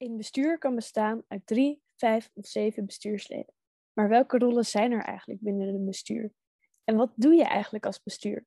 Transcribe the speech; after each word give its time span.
Een 0.00 0.16
bestuur 0.16 0.58
kan 0.58 0.74
bestaan 0.74 1.22
uit 1.28 1.46
drie, 1.46 1.82
vijf 1.96 2.30
of 2.34 2.46
zeven 2.46 2.86
bestuursleden. 2.86 3.54
Maar 3.92 4.08
welke 4.08 4.38
rollen 4.38 4.64
zijn 4.64 4.92
er 4.92 5.02
eigenlijk 5.02 5.40
binnen 5.40 5.68
een 5.68 5.84
bestuur? 5.84 6.32
En 6.84 6.96
wat 6.96 7.12
doe 7.14 7.34
je 7.34 7.44
eigenlijk 7.44 7.86
als 7.86 8.02
bestuur? 8.02 8.46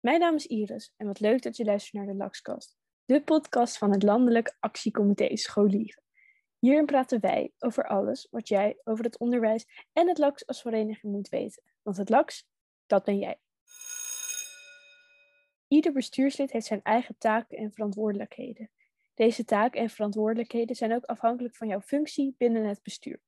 Mijn 0.00 0.20
naam 0.20 0.34
is 0.34 0.46
Iris 0.46 0.92
en 0.96 1.06
wat 1.06 1.20
leuk 1.20 1.42
dat 1.42 1.56
je 1.56 1.64
luistert 1.64 1.92
naar 1.94 2.06
de 2.06 2.14
LAXcast, 2.14 2.76
de 3.04 3.22
podcast 3.22 3.78
van 3.78 3.90
het 3.92 4.02
Landelijk 4.02 4.56
Actiecomité 4.60 5.36
Scholieren. 5.36 6.02
Hierin 6.58 6.86
praten 6.86 7.20
wij 7.20 7.52
over 7.58 7.86
alles 7.86 8.28
wat 8.30 8.48
jij 8.48 8.80
over 8.84 9.04
het 9.04 9.18
onderwijs 9.18 9.66
en 9.92 10.08
het 10.08 10.18
LAX 10.18 10.46
als 10.46 10.60
vereniging 10.60 11.12
moet 11.12 11.28
weten. 11.28 11.62
Want 11.82 11.96
het 11.96 12.08
LAX, 12.08 12.46
dat 12.86 13.04
ben 13.04 13.18
jij. 13.18 13.40
Ieder 15.68 15.92
bestuurslid 15.92 16.52
heeft 16.52 16.66
zijn 16.66 16.82
eigen 16.82 17.14
taken 17.18 17.58
en 17.58 17.72
verantwoordelijkheden. 17.72 18.70
Deze 19.22 19.44
taken 19.44 19.80
en 19.80 19.90
verantwoordelijkheden 19.90 20.76
zijn 20.76 20.94
ook 20.94 21.04
afhankelijk 21.04 21.56
van 21.56 21.68
jouw 21.68 21.80
functie 21.80 22.34
binnen 22.38 22.64
het 22.64 22.82
bestuur. 22.82 23.20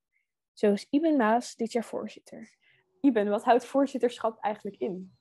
Zo 0.52 0.73
is 0.73 0.87
Iben 0.91 1.16
Maas 1.16 1.57
dit 1.57 1.73
jaar 1.73 1.85
voorzitter. 1.85 2.55
Iben, 3.01 3.29
wat 3.29 3.45
houdt 3.45 3.65
voorzitterschap 3.65 4.38
eigenlijk 4.41 4.77
in? 4.77 5.12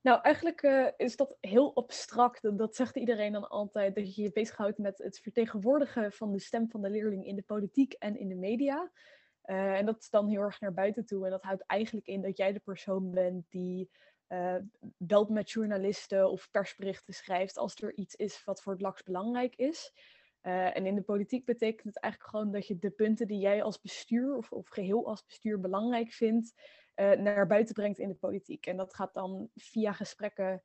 Nou, 0.00 0.20
eigenlijk 0.22 0.62
uh, 0.62 0.88
is 0.96 1.16
dat 1.16 1.36
heel 1.40 1.74
abstract. 1.74 2.58
Dat 2.58 2.76
zegt 2.76 2.96
iedereen 2.96 3.32
dan 3.32 3.48
altijd, 3.48 3.94
dat 3.94 4.14
je 4.14 4.22
je 4.22 4.32
bezighoudt 4.32 4.78
met 4.78 4.98
het 4.98 5.18
vertegenwoordigen 5.18 6.12
van 6.12 6.32
de 6.32 6.40
stem 6.40 6.70
van 6.70 6.82
de 6.82 6.90
leerling 6.90 7.26
in 7.26 7.36
de 7.36 7.42
politiek 7.42 7.92
en 7.92 8.18
in 8.18 8.28
de 8.28 8.36
media. 8.36 8.90
Uh, 9.44 9.78
en 9.78 9.86
dat 9.86 10.00
is 10.00 10.10
dan 10.10 10.28
heel 10.28 10.42
erg 10.42 10.60
naar 10.60 10.74
buiten 10.74 11.06
toe. 11.06 11.24
En 11.24 11.30
dat 11.30 11.42
houdt 11.42 11.66
eigenlijk 11.66 12.06
in 12.06 12.22
dat 12.22 12.36
jij 12.36 12.52
de 12.52 12.60
persoon 12.60 13.10
bent 13.10 13.50
die 13.50 13.90
uh, 14.32 14.56
belt 14.96 15.28
met 15.28 15.50
journalisten 15.50 16.30
of 16.30 16.50
persberichten 16.50 17.14
schrijft 17.14 17.58
als 17.58 17.76
er 17.76 17.96
iets 17.96 18.14
is 18.14 18.44
wat 18.44 18.62
voor 18.62 18.72
het 18.72 18.82
LAX 18.82 19.02
belangrijk 19.02 19.56
is. 19.56 19.92
Uh, 20.42 20.76
en 20.76 20.86
in 20.86 20.94
de 20.94 21.02
politiek 21.02 21.44
betekent 21.44 21.86
het 21.86 21.98
eigenlijk 21.98 22.32
gewoon 22.32 22.52
dat 22.52 22.66
je 22.66 22.78
de 22.78 22.90
punten 22.90 23.26
die 23.26 23.38
jij 23.38 23.62
als 23.62 23.80
bestuur 23.80 24.36
of, 24.36 24.52
of 24.52 24.68
geheel 24.68 25.06
als 25.06 25.24
bestuur 25.24 25.60
belangrijk 25.60 26.12
vindt, 26.12 26.54
uh, 26.96 27.12
naar 27.12 27.46
buiten 27.46 27.74
brengt 27.74 27.98
in 27.98 28.08
de 28.08 28.14
politiek. 28.14 28.66
En 28.66 28.76
dat 28.76 28.94
gaat 28.94 29.14
dan 29.14 29.50
via 29.54 29.92
gesprekken 29.92 30.62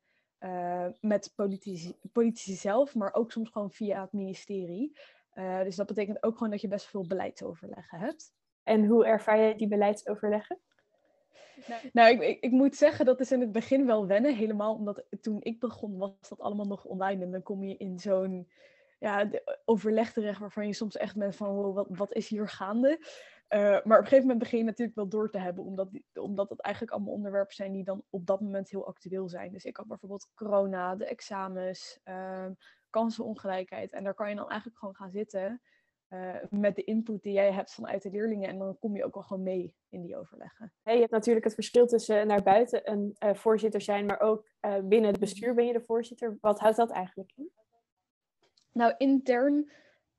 met 1.00 1.32
politici, 1.34 1.96
politici 2.12 2.54
zelf, 2.54 2.94
maar 2.94 3.14
ook 3.14 3.32
soms 3.32 3.50
gewoon 3.50 3.70
via 3.70 4.00
het 4.00 4.12
ministerie. 4.12 4.98
dus 5.64 5.76
dat 5.76 5.86
betekent 5.86 6.22
ook 6.22 6.36
gewoon 6.36 6.50
dat 6.50 6.60
je 6.60 6.68
best 6.68 6.86
veel 6.86 7.06
beleidsoverleggen 7.06 7.98
hebt. 7.98 8.32
En 8.62 8.86
hoe 8.86 9.06
ervaar 9.06 9.38
jij 9.38 9.56
die 9.56 9.68
beleidsoverleggen? 9.68 10.60
Nou, 11.92 12.10
ik, 12.10 12.20
ik, 12.20 12.40
ik, 12.40 12.50
moet 12.50 12.76
zeggen, 12.76 13.04
dat 13.04 13.20
is 13.20 13.32
in 13.32 13.40
het 13.40 13.52
begin 13.52 13.86
wel 13.86 14.06
wennen. 14.06 14.34
Helemaal 14.34 14.74
omdat 14.74 15.04
toen 15.20 15.42
ik 15.42 15.60
begon, 15.60 15.98
was 15.98 16.28
dat 16.28 16.40
allemaal 16.40 16.66
nog 16.66 16.84
online. 16.84 17.24
En 17.24 17.30
dan 17.30 17.42
kom 17.42 17.64
je 17.64 17.76
in 17.76 17.98
zo'n 17.98 18.48
ja, 18.98 19.30
overleg 19.64 20.12
terecht 20.12 20.40
waarvan 20.40 20.66
je 20.66 20.72
soms 20.72 20.96
echt 20.96 21.16
bent 21.16 21.36
van, 21.36 21.72
wat, 21.88 22.12
is 22.12 22.28
hier 22.28 22.48
gaande? 22.48 22.98
Uh, 23.48 23.60
maar 23.60 23.78
op 23.80 23.86
een 23.86 23.94
gegeven 23.94 24.20
moment 24.20 24.38
begin 24.38 24.58
je 24.58 24.64
natuurlijk 24.64 24.96
wel 24.96 25.08
door 25.08 25.30
te 25.30 25.38
hebben, 25.38 25.64
omdat, 25.64 25.88
omdat 26.14 26.50
het 26.50 26.60
eigenlijk 26.60 26.94
allemaal 26.94 27.14
onderwerpen 27.14 27.54
zijn 27.54 27.72
die 27.72 27.84
dan 27.84 28.04
op 28.10 28.26
dat 28.26 28.40
moment 28.40 28.70
heel 28.70 28.86
actueel 28.86 29.28
zijn. 29.28 29.52
Dus 29.52 29.64
ik 29.64 29.76
had 29.76 29.86
bijvoorbeeld 29.86 30.30
corona, 30.34 30.94
de 30.94 31.06
examens, 31.06 32.00
uh, 32.04 32.46
kansenongelijkheid. 32.90 33.92
En 33.92 34.04
daar 34.04 34.14
kan 34.14 34.28
je 34.28 34.34
dan 34.34 34.48
eigenlijk 34.48 34.78
gewoon 34.78 34.94
gaan 34.94 35.10
zitten 35.10 35.60
uh, 36.10 36.34
met 36.50 36.76
de 36.76 36.84
input 36.84 37.22
die 37.22 37.32
jij 37.32 37.52
hebt 37.52 37.74
vanuit 37.74 38.02
de 38.02 38.10
leerlingen. 38.10 38.48
En 38.48 38.58
dan 38.58 38.78
kom 38.78 38.96
je 38.96 39.04
ook 39.04 39.14
wel 39.14 39.22
gewoon 39.22 39.42
mee 39.42 39.74
in 39.88 40.02
die 40.02 40.16
overleggen. 40.16 40.72
Hey, 40.82 40.94
je 40.94 41.00
hebt 41.00 41.12
natuurlijk 41.12 41.44
het 41.44 41.54
verschil 41.54 41.86
tussen 41.86 42.26
naar 42.26 42.42
buiten 42.42 42.90
een 42.90 43.16
uh, 43.24 43.34
voorzitter 43.34 43.80
zijn, 43.80 44.06
maar 44.06 44.20
ook 44.20 44.48
uh, 44.60 44.78
binnen 44.84 45.10
het 45.10 45.20
bestuur 45.20 45.54
ben 45.54 45.66
je 45.66 45.72
de 45.72 45.80
voorzitter. 45.80 46.38
Wat 46.40 46.58
houdt 46.58 46.76
dat 46.76 46.90
eigenlijk 46.90 47.32
in? 47.36 47.50
Nou, 48.72 48.94
intern 48.98 49.70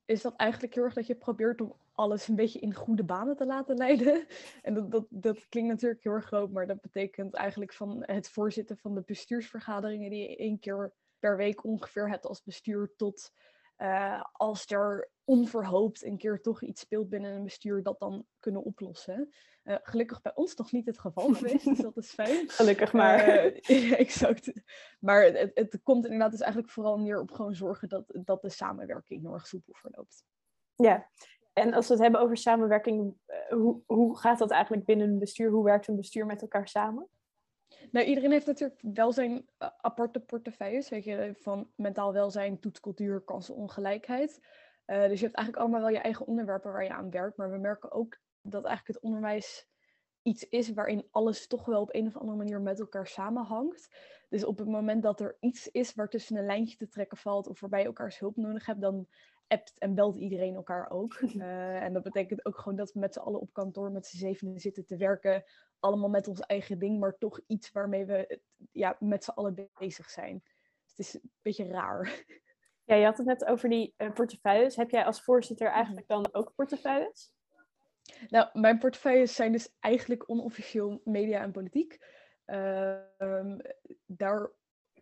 is 0.06 0.22
dat 0.22 0.36
eigenlijk 0.36 0.74
heel 0.74 0.84
erg 0.84 0.94
dat 0.94 1.08
je 1.08 1.16
probeert 1.16 1.62
om 1.62 1.76
alles 1.94 2.28
een 2.28 2.36
beetje 2.36 2.60
in 2.60 2.74
goede 2.74 3.04
banen 3.04 3.36
te 3.36 3.46
laten 3.46 3.78
leiden. 3.78 4.26
En 4.62 4.74
dat, 4.74 4.92
dat, 4.92 5.06
dat 5.10 5.48
klinkt 5.50 5.70
natuurlijk 5.70 6.04
heel 6.04 6.14
erg 6.14 6.26
groot, 6.26 6.52
maar 6.52 6.68
dat 6.68 6.82
betekent 6.82 7.34
eigenlijk 7.34 7.74
van 7.74 8.04
het 8.06 8.30
voorzitten 8.30 8.78
van 8.78 8.96
de 8.96 9.04
bestuursvergaderingen 9.06 10.10
die 10.10 10.30
je 10.30 10.36
één 10.36 10.60
keer 10.60 10.94
per 11.20 11.38
week 11.38 11.64
ongeveer 11.64 12.10
hebt 12.10 12.26
als 12.26 12.44
bestuur 12.44 12.94
tot 12.96 13.32
uh, 13.78 14.24
als 14.32 14.66
er 14.72 15.10
onverhoopt 15.24 16.04
een 16.04 16.18
keer 16.18 16.42
toch 16.42 16.62
iets 16.62 16.82
speelt 16.82 17.10
binnen 17.10 17.36
een 17.36 17.44
bestuur, 17.44 17.84
dat 17.84 18.00
dan 18.00 18.26
kunnen 18.40 18.64
oplossen. 18.64 19.30
Uh, 19.64 19.76
gelukkig 19.82 20.22
bij 20.22 20.36
ons 20.36 20.56
nog 20.56 20.72
niet 20.72 20.86
het 20.86 21.00
geval 21.00 21.34
geweest, 21.34 21.66
dus 21.70 21.78
dat 21.78 21.98
is 21.98 22.12
fijn. 22.12 22.50
Gelukkig 22.50 22.94
maar. 22.94 23.26
Uh, 23.70 24.00
exact. 24.00 24.52
Maar 25.00 25.24
het, 25.24 25.52
het, 25.54 25.80
komt 25.84 26.06
inderdaad 26.06 26.32
dus 26.32 26.40
eigenlijk 26.40 26.72
vooral 26.72 27.00
neer 27.00 27.20
op 27.20 27.32
gewoon 27.32 27.56
zorgen 27.56 27.90
dat, 27.90 28.04
dat 28.08 28.42
de 28.42 28.50
samenwerking 28.50 29.22
heel 29.22 29.34
erg 29.34 29.48
soepel 29.48 29.74
verloopt. 29.74 30.24
Ja, 30.76 31.10
en 31.54 31.74
als 31.74 31.88
we 31.88 31.94
het 31.94 32.02
hebben 32.02 32.22
over 32.22 32.38
samenwerking, 32.38 33.16
hoe, 33.50 33.82
hoe 33.86 34.18
gaat 34.18 34.40
dat 34.40 34.52
eigenlijk 34.52 34.86
binnen 34.86 35.10
een 35.10 35.20
bestuur? 35.20 35.52
Hoe 35.52 35.64
werkt 35.64 35.88
een 35.88 35.96
bestuur 35.96 36.26
met 36.26 36.42
elkaar 36.42 36.68
samen? 36.68 37.10
Nou, 37.92 38.06
iedereen 38.06 38.32
heeft 38.32 38.46
natuurlijk 38.46 38.80
wel 38.82 39.12
zijn 39.12 39.32
uh, 39.32 39.70
aparte 39.82 40.20
portefeuilles. 40.20 40.90
Weet 40.90 41.04
je, 41.04 41.34
van 41.36 41.72
mentaal 41.76 42.14
welzijn, 42.14 42.60
toetscultuur, 42.60 43.22
kansenongelijkheid. 43.22 44.40
Uh, 44.88 45.08
dus 45.08 45.20
je 45.20 45.26
hebt 45.26 45.38
eigenlijk 45.38 45.58
allemaal 45.58 45.80
wel 45.80 45.90
je 45.90 46.00
eigen 46.00 46.28
onderwerpen 46.28 46.72
waar 46.72 46.84
je 46.84 46.94
aan 46.94 47.10
werkt. 47.10 47.38
Maar 47.38 47.52
we 47.52 47.58
merken 47.58 47.92
ook 47.92 48.20
dat 48.42 48.66
eigenlijk 48.66 48.96
het 48.98 49.06
onderwijs 49.06 49.68
iets 50.22 50.48
is 50.50 50.74
waarin 50.74 51.08
alles 51.12 51.48
toch 51.48 51.66
wel 51.66 51.82
op 51.82 51.94
een 51.94 52.08
of 52.08 52.18
andere 52.18 52.38
manier 52.38 52.62
met 52.62 52.80
elkaar 52.80 53.08
samenhangt. 53.08 53.96
Dus 54.30 54.44
op 54.46 54.58
het 54.58 54.68
moment 54.68 55.04
dat 55.04 55.20
er 55.20 55.38
iets 55.40 55.68
is 55.68 55.94
waar 55.94 56.10
tussen 56.10 56.38
een 56.38 56.46
lijntje 56.46 56.78
te 56.78 56.88
trekken 56.88 57.18
valt 57.18 57.48
of 57.48 57.60
waarbij 57.60 57.80
je 57.80 57.86
elkaars 57.86 58.20
hulp 58.20 58.36
nodig 58.36 58.66
hebt, 58.66 58.82
dan 58.82 59.08
appt 59.48 59.80
en 59.80 59.96
belt 59.96 60.16
iedereen 60.16 60.56
elkaar 60.56 60.90
ook. 60.90 61.20
Uh, 61.22 61.84
en 61.86 61.94
dat 61.94 62.04
betekent 62.04 62.46
ook 62.46 62.58
gewoon 62.58 62.78
dat 62.78 62.92
we 62.92 63.00
met 63.00 63.14
z'n 63.14 63.20
allen 63.20 63.40
op 63.40 63.54
kantoor 63.54 63.92
met 63.92 64.06
z'n 64.06 64.18
zevenen 64.18 64.60
zitten 64.60 64.86
te 64.86 64.98
werken 64.98 65.44
allemaal 65.80 66.10
met 66.10 66.28
ons 66.28 66.40
eigen 66.40 66.80
ding, 66.80 67.00
maar 67.00 67.18
toch 67.18 67.40
iets 67.48 67.72
waarmee 67.72 68.06
we 68.06 68.40
ja, 68.72 68.96
met 69.00 69.24
z'n 69.24 69.30
allen 69.30 69.70
bezig 69.80 70.10
zijn. 70.10 70.44
Dus 70.84 70.90
het 70.90 71.00
is 71.00 71.14
een 71.14 71.32
beetje 71.42 71.68
raar. 71.68 72.26
Ja, 72.88 72.96
je 72.96 73.06
had 73.06 73.18
het 73.18 73.28
net 73.28 73.46
over 73.46 73.70
die 73.70 73.94
uh, 73.98 74.12
portefeuilles. 74.12 74.76
Heb 74.76 74.90
jij 74.90 75.06
als 75.06 75.22
voorzitter 75.22 75.68
eigenlijk 75.68 76.08
dan 76.08 76.28
ook 76.32 76.54
portefeuilles? 76.56 77.32
Nou, 78.28 78.50
mijn 78.54 78.78
portefeuilles 78.78 79.36
zijn 79.36 79.52
dus 79.52 79.70
eigenlijk 79.80 80.30
onofficieel 80.30 81.02
media 81.04 81.42
en 81.42 81.52
politiek. 81.52 81.98
Uh, 82.46 82.96
daar 84.06 84.52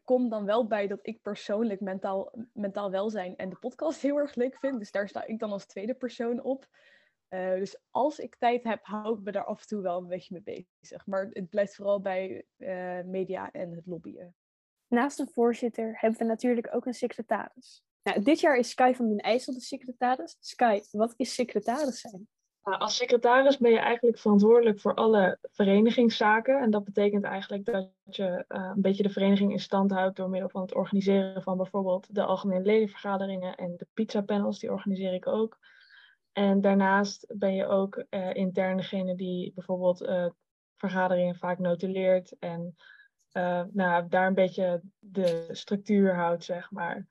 komt 0.03 0.31
dan 0.31 0.45
wel 0.45 0.67
bij 0.67 0.87
dat 0.87 0.99
ik 1.01 1.21
persoonlijk 1.21 1.81
mentaal, 1.81 2.31
mentaal 2.53 2.91
welzijn 2.91 3.35
en 3.35 3.49
de 3.49 3.55
podcast 3.55 4.01
heel 4.01 4.17
erg 4.17 4.35
leuk 4.35 4.57
vind. 4.57 4.79
Dus 4.79 4.91
daar 4.91 5.07
sta 5.07 5.25
ik 5.25 5.39
dan 5.39 5.51
als 5.51 5.65
tweede 5.65 5.93
persoon 5.93 6.43
op. 6.43 6.67
Uh, 7.29 7.53
dus 7.53 7.77
als 7.91 8.19
ik 8.19 8.35
tijd 8.35 8.63
heb, 8.63 8.79
hou 8.83 9.17
ik 9.17 9.23
me 9.23 9.31
daar 9.31 9.45
af 9.45 9.61
en 9.61 9.67
toe 9.67 9.81
wel 9.81 9.97
een 9.97 10.07
beetje 10.07 10.41
mee 10.43 10.65
bezig. 10.79 11.05
Maar 11.05 11.29
het 11.31 11.49
blijft 11.49 11.75
vooral 11.75 12.01
bij 12.01 12.45
uh, 12.57 13.01
media 13.03 13.51
en 13.51 13.71
het 13.71 13.85
lobbyen. 13.85 14.35
Naast 14.87 15.19
een 15.19 15.29
voorzitter 15.29 15.97
hebben 15.99 16.19
we 16.19 16.25
natuurlijk 16.25 16.75
ook 16.75 16.85
een 16.85 16.93
secretaris. 16.93 17.83
Nou, 18.03 18.21
dit 18.21 18.39
jaar 18.39 18.57
is 18.57 18.69
Sky 18.69 18.93
van 18.93 19.07
den 19.07 19.17
IJssel 19.17 19.53
de 19.53 19.59
secretaris. 19.59 20.37
Sky, 20.39 20.81
wat 20.91 21.13
is 21.17 21.33
secretaris 21.33 21.99
zijn? 21.99 22.27
Nou, 22.63 22.79
als 22.79 22.95
secretaris 22.95 23.57
ben 23.57 23.71
je 23.71 23.79
eigenlijk 23.79 24.19
verantwoordelijk 24.19 24.79
voor 24.79 24.93
alle 24.93 25.37
verenigingszaken. 25.51 26.61
En 26.61 26.71
dat 26.71 26.83
betekent 26.83 27.23
eigenlijk 27.23 27.65
dat 27.65 27.89
je 28.03 28.45
uh, 28.47 28.71
een 28.75 28.81
beetje 28.81 29.03
de 29.03 29.09
vereniging 29.09 29.51
in 29.51 29.59
stand 29.59 29.91
houdt 29.91 30.15
door 30.15 30.29
middel 30.29 30.49
van 30.49 30.61
het 30.61 30.73
organiseren 30.73 31.41
van 31.41 31.57
bijvoorbeeld 31.57 32.15
de 32.15 32.23
algemene 32.23 32.65
ledenvergaderingen 32.65 33.55
en 33.55 33.77
de 33.77 33.87
pizza 33.93 34.21
panels, 34.21 34.59
die 34.59 34.71
organiseer 34.71 35.13
ik 35.13 35.27
ook. 35.27 35.57
En 36.35 36.61
daarnaast 36.61 37.25
ben 37.37 37.53
je 37.53 37.67
ook 37.67 38.05
uh, 38.09 38.33
intern 38.33 38.77
degene 38.77 39.15
die 39.15 39.51
bijvoorbeeld 39.53 40.01
uh, 40.01 40.29
vergaderingen 40.77 41.35
vaak 41.35 41.59
notuleert 41.59 42.35
en 42.39 42.75
uh, 43.37 43.63
nou, 43.71 44.07
daar 44.07 44.27
een 44.27 44.33
beetje 44.33 44.81
de 44.99 45.47
structuur 45.51 46.15
houdt, 46.15 46.43
zeg 46.43 46.71
maar. 46.71 47.07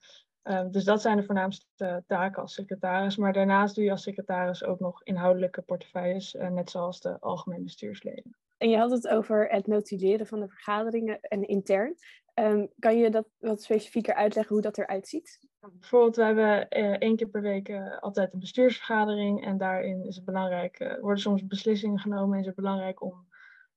dus 0.70 0.84
dat 0.84 1.00
zijn 1.00 1.16
de 1.16 1.24
voornaamste 1.24 2.04
taken 2.06 2.42
als 2.42 2.54
secretaris. 2.54 3.16
Maar 3.16 3.32
daarnaast 3.32 3.74
doe 3.74 3.84
je 3.84 3.90
als 3.90 4.02
secretaris 4.02 4.64
ook 4.64 4.80
nog 4.80 5.02
inhoudelijke 5.02 5.62
portefeuilles, 5.62 6.32
net 6.32 6.70
zoals 6.70 7.00
de 7.00 7.20
algemene 7.20 7.62
bestuursleden. 7.62 8.36
En 8.58 8.70
je 8.70 8.76
had 8.76 8.90
het 8.90 9.08
over 9.08 9.48
het 9.48 9.66
notuleren 9.66 10.26
van 10.26 10.40
de 10.40 10.48
vergaderingen 10.48 11.20
en 11.20 11.42
intern. 11.42 11.94
Um, 12.34 12.68
kan 12.78 12.98
je 12.98 13.10
dat 13.10 13.28
wat 13.38 13.62
specifieker 13.62 14.14
uitleggen 14.14 14.54
hoe 14.54 14.64
dat 14.64 14.78
eruit 14.78 15.08
ziet? 15.08 15.38
Bijvoorbeeld, 15.72 16.16
we 16.16 16.22
hebben 16.22 16.66
uh, 16.78 16.90
één 16.98 17.16
keer 17.16 17.28
per 17.28 17.42
week 17.42 17.68
uh, 17.68 17.98
altijd 17.98 18.32
een 18.32 18.38
bestuursvergadering. 18.38 19.44
En 19.44 19.58
daarin 19.58 20.04
is 20.04 20.16
het 20.16 20.24
belangrijk, 20.24 20.80
uh, 20.80 21.00
worden 21.00 21.22
soms 21.22 21.46
beslissingen 21.46 21.98
genomen. 21.98 22.34
En 22.34 22.40
is 22.40 22.46
het 22.46 22.54
belangrijk 22.54 23.02
om 23.02 23.26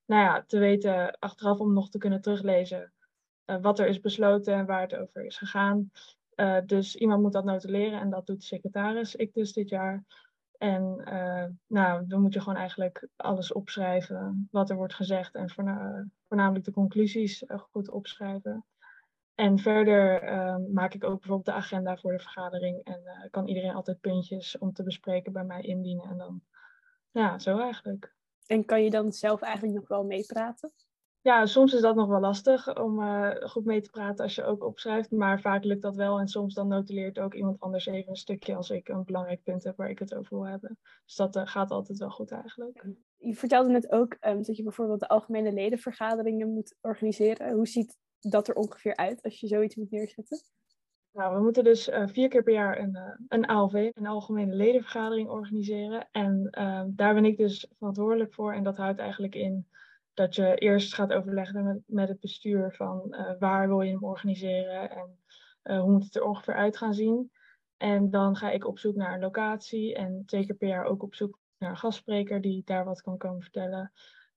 nou 0.06 0.24
ja, 0.24 0.44
te 0.48 0.60
weten, 0.60 1.19
achteraf 1.19 1.60
om 1.60 1.74
nog 1.74 1.89
te 1.89 1.98
kunnen 1.98 2.22
teruglezen 2.22 2.92
wat 3.62 3.80
er 3.80 3.88
is 3.88 4.00
besloten 4.00 4.54
en 4.54 4.66
waar 4.66 4.81
het 4.81 4.95
over 4.95 5.25
is 5.25 5.38
gegaan. 5.38 5.92
dus 6.66 6.95
iemand 6.95 7.22
moet 7.22 7.34
dat 7.34 7.44
notuleren 7.44 8.00
en 8.00 8.10
dat 8.10 8.25
doet 8.25 8.39
de 8.39 8.45
secretaris, 8.45 9.16
ik 9.16 9.34
dus 9.34 9.54
dit 9.54 9.69
jaar. 9.69 10.04
En 10.57 11.04
nou, 11.68 12.07
dan 12.07 12.22
moet 12.22 12.34
je 12.34 12.39
gewoon 12.39 12.57
eigenlijk 12.57 13.07
alles 13.16 13.51
opschrijven 13.51 14.48
wat 14.51 14.69
er 14.69 14.75
wordt 14.75 14.94
gezegd 14.94 15.36
en 15.36 15.50
voorna 15.50 16.07
voornamelijk 16.28 16.66
de 16.66 16.72
conclusies 16.72 17.44
goed 17.48 17.89
opschrijven. 17.89 18.66
En 19.38 19.60
verder 19.60 20.22
ehm, 20.22 20.74
maak 20.74 20.94
ik 20.94 21.04
ook 21.04 21.19
bijvoorbeeld 21.19 21.45
de 21.45 21.51
agenda 21.51 21.98
voor 21.98 22.12
de 22.12 22.19
vergadering. 22.19 22.84
En 22.84 23.01
uh, 23.04 23.30
kan 23.31 23.48
iedereen 23.48 23.74
altijd 23.74 24.00
puntjes 24.00 24.57
om 24.57 24.74
te 24.74 24.84
bespreken 24.84 25.34
bij 25.34 25.44
mij 25.44 25.62
indienen. 25.62 26.10
En 26.10 26.18
dan, 26.18 26.42
ja, 27.12 27.39
zo 27.39 27.60
eigenlijk. 27.60 28.16
En 28.48 28.66
kan 28.66 28.84
je 28.84 28.89
dan 28.89 29.12
zelf 29.12 29.42
eigenlijk 29.42 29.75
nog 29.80 29.88
wel 29.88 30.04
meepraten? 30.04 30.72
Ja, 31.22 31.45
soms 31.45 31.74
is 31.74 31.81
dat 31.81 31.95
nog 31.95 32.07
wel 32.07 32.19
lastig 32.19 32.80
om 32.80 33.01
uh, 33.01 33.36
goed 33.36 33.66
mee 33.66 33.81
te 33.81 33.89
praten 33.89 34.24
als 34.24 34.36
je 34.36 34.44
ook 34.44 34.63
opschrijft. 34.63 35.12
Maar 35.12 35.42
vaak 35.42 35.63
lukt 35.63 35.81
dat 35.81 35.95
wel. 35.95 36.19
En 36.19 36.28
soms 36.28 36.54
dan 36.54 36.68
notuleert 36.68 37.19
ook 37.19 37.34
iemand 37.34 37.60
anders 37.60 37.86
even 37.86 38.10
een 38.10 38.16
stukje 38.16 38.56
als 38.56 38.69
ik 38.69 38.88
een 38.88 39.04
belangrijk 39.04 39.44
punt 39.44 39.63
heb 39.63 39.78
waar 39.78 39.89
ik 39.89 40.00
het 40.00 40.16
over 40.16 40.38
wil 40.38 40.48
hebben. 40.48 40.80
Dus 41.06 41.16
dat 41.16 41.36
uh, 41.36 41.42
gaat 41.45 41.72
altijd 41.72 41.98
wel 41.98 42.10
goed 42.10 42.31
eigenlijk. 42.31 42.86
Je 43.18 43.36
vertelde 43.36 43.69
net 43.69 43.92
ook 43.92 44.18
um, 44.22 44.44
dat 44.44 44.57
je 44.57 44.63
bijvoorbeeld 44.63 45.00
de 45.00 45.07
algemene 45.07 45.51
ledenvergaderingen 45.51 46.54
moet 46.54 46.75
organiseren. 46.81 47.54
Hoe 47.54 47.68
ziet 47.68 47.98
dat 48.19 48.48
er 48.48 48.56
ongeveer 48.56 48.96
uit 48.96 49.22
als 49.22 49.40
je 49.40 49.48
zoiets 49.48 49.75
moet 49.75 49.92
neerzetten? 49.92 50.38
Nou, 51.12 51.36
we 51.36 51.42
moeten 51.42 51.64
dus 51.64 51.90
uh, 51.90 52.08
vier 52.08 52.28
keer 52.28 52.44
per 52.44 52.54
jaar 52.54 52.80
een, 52.80 52.96
uh, 52.96 53.14
een 53.28 53.46
ALV, 53.46 53.90
een 53.94 54.08
algemene 54.08 54.54
ledenvergadering, 54.54 55.30
organiseren. 55.30 56.08
En 56.12 56.48
uh, 56.60 56.84
daar 56.88 57.14
ben 57.14 57.25
ik 57.25 57.38
dus 57.38 57.72
verantwoordelijk 57.78 58.34
voor. 58.34 58.54
En 58.54 58.64
dat 58.64 58.78
houdt 58.78 59.00
eigenlijk 59.00 59.36
in 59.36 59.68
dat 60.14 60.36
je 60.36 60.56
eerst 60.56 60.94
gaat 60.94 61.14
overleggen 61.14 61.64
met, 61.64 61.80
met 61.86 62.08
het 62.08 62.19
bestuur 62.19 62.74
van 62.75 63.16
waar 63.40 63.68
wil 63.68 63.81
je 63.81 63.92
hem 63.92 64.04
organiseren 64.04 64.90
en 64.90 65.20
hoe 65.81 65.92
moet 65.92 66.04
het 66.04 66.16
er 66.16 66.24
ongeveer 66.24 66.56
uit 66.56 66.78
gaan 66.78 66.94
zien. 66.94 67.31
En 67.78 68.10
dan 68.10 68.36
ga 68.36 68.52
ik 68.52 68.68
op 68.68 68.80
zoek 68.80 68.96
naar 68.96 69.13
een 69.13 69.20
locatie 69.20 69.96
en 69.96 70.24
twee 70.25 70.46
keer 70.46 70.56
per 70.56 70.68
jaar 70.68 70.86
ook 70.86 71.04
op 71.04 71.16
zoek 71.16 71.40
naar 71.58 71.70
een 71.70 71.78
gastspreker 71.78 72.42
die 72.42 72.62
daar 72.66 72.86
wat 72.86 73.02
kan 73.02 73.18
komen 73.18 73.42
vertellen. 73.42 73.92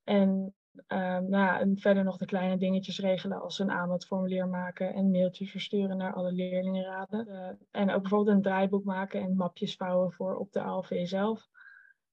En 0.05 0.55
Um, 0.75 1.28
nou 1.28 1.31
ja, 1.31 1.61
en 1.61 1.78
verder 1.78 2.05
nog 2.05 2.17
de 2.17 2.25
kleine 2.25 2.56
dingetjes 2.56 2.99
regelen 2.99 3.40
als 3.40 3.58
een 3.58 3.70
aanbodformulier 3.70 4.49
maken 4.49 4.94
en 4.94 5.11
mailtjes 5.11 5.50
versturen 5.50 5.96
naar 5.96 6.14
alle 6.14 6.32
leerlingenraden. 6.32 7.28
Uh, 7.28 7.49
en 7.70 7.90
ook 7.90 8.00
bijvoorbeeld 8.00 8.37
een 8.37 8.43
draaiboek 8.43 8.84
maken 8.84 9.20
en 9.20 9.37
mapjes 9.37 9.76
vouwen 9.76 10.12
voor 10.12 10.37
op 10.37 10.52
de 10.52 10.61
ALV 10.61 11.06
zelf. 11.06 11.49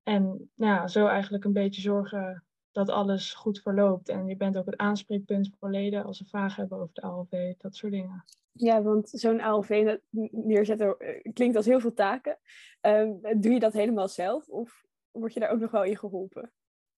En 0.03 0.51
nou 0.55 0.73
ja, 0.73 0.87
zo 0.87 1.07
eigenlijk 1.07 1.43
een 1.43 1.53
beetje 1.53 1.81
zorgen 1.81 2.43
dat 2.71 2.89
alles 2.89 3.33
goed 3.33 3.61
verloopt. 3.61 4.09
En 4.09 4.27
je 4.27 4.37
bent 4.37 4.57
ook 4.57 4.65
het 4.65 4.77
aanspreekpunt 4.77 5.55
voor 5.59 5.69
leden 5.69 6.03
als 6.03 6.17
ze 6.17 6.25
vragen 6.25 6.59
hebben 6.59 6.77
over 6.77 6.93
de 6.93 7.01
ALV, 7.01 7.53
dat 7.57 7.75
soort 7.75 7.91
dingen. 7.91 8.23
Ja, 8.51 8.81
want 8.81 9.09
zo'n 9.09 9.41
ALV 9.41 9.97
neerzetten 10.31 10.99
eh, 10.99 11.33
klinkt 11.33 11.55
als 11.55 11.65
heel 11.65 11.79
veel 11.79 11.93
taken. 11.93 12.37
Um, 12.81 13.21
doe 13.41 13.51
je 13.53 13.59
dat 13.59 13.73
helemaal 13.73 14.07
zelf 14.07 14.47
of 14.47 14.85
word 15.11 15.33
je 15.33 15.39
daar 15.39 15.49
ook 15.49 15.59
nog 15.59 15.71
wel 15.71 15.83
in 15.83 15.97
geholpen? 15.97 16.51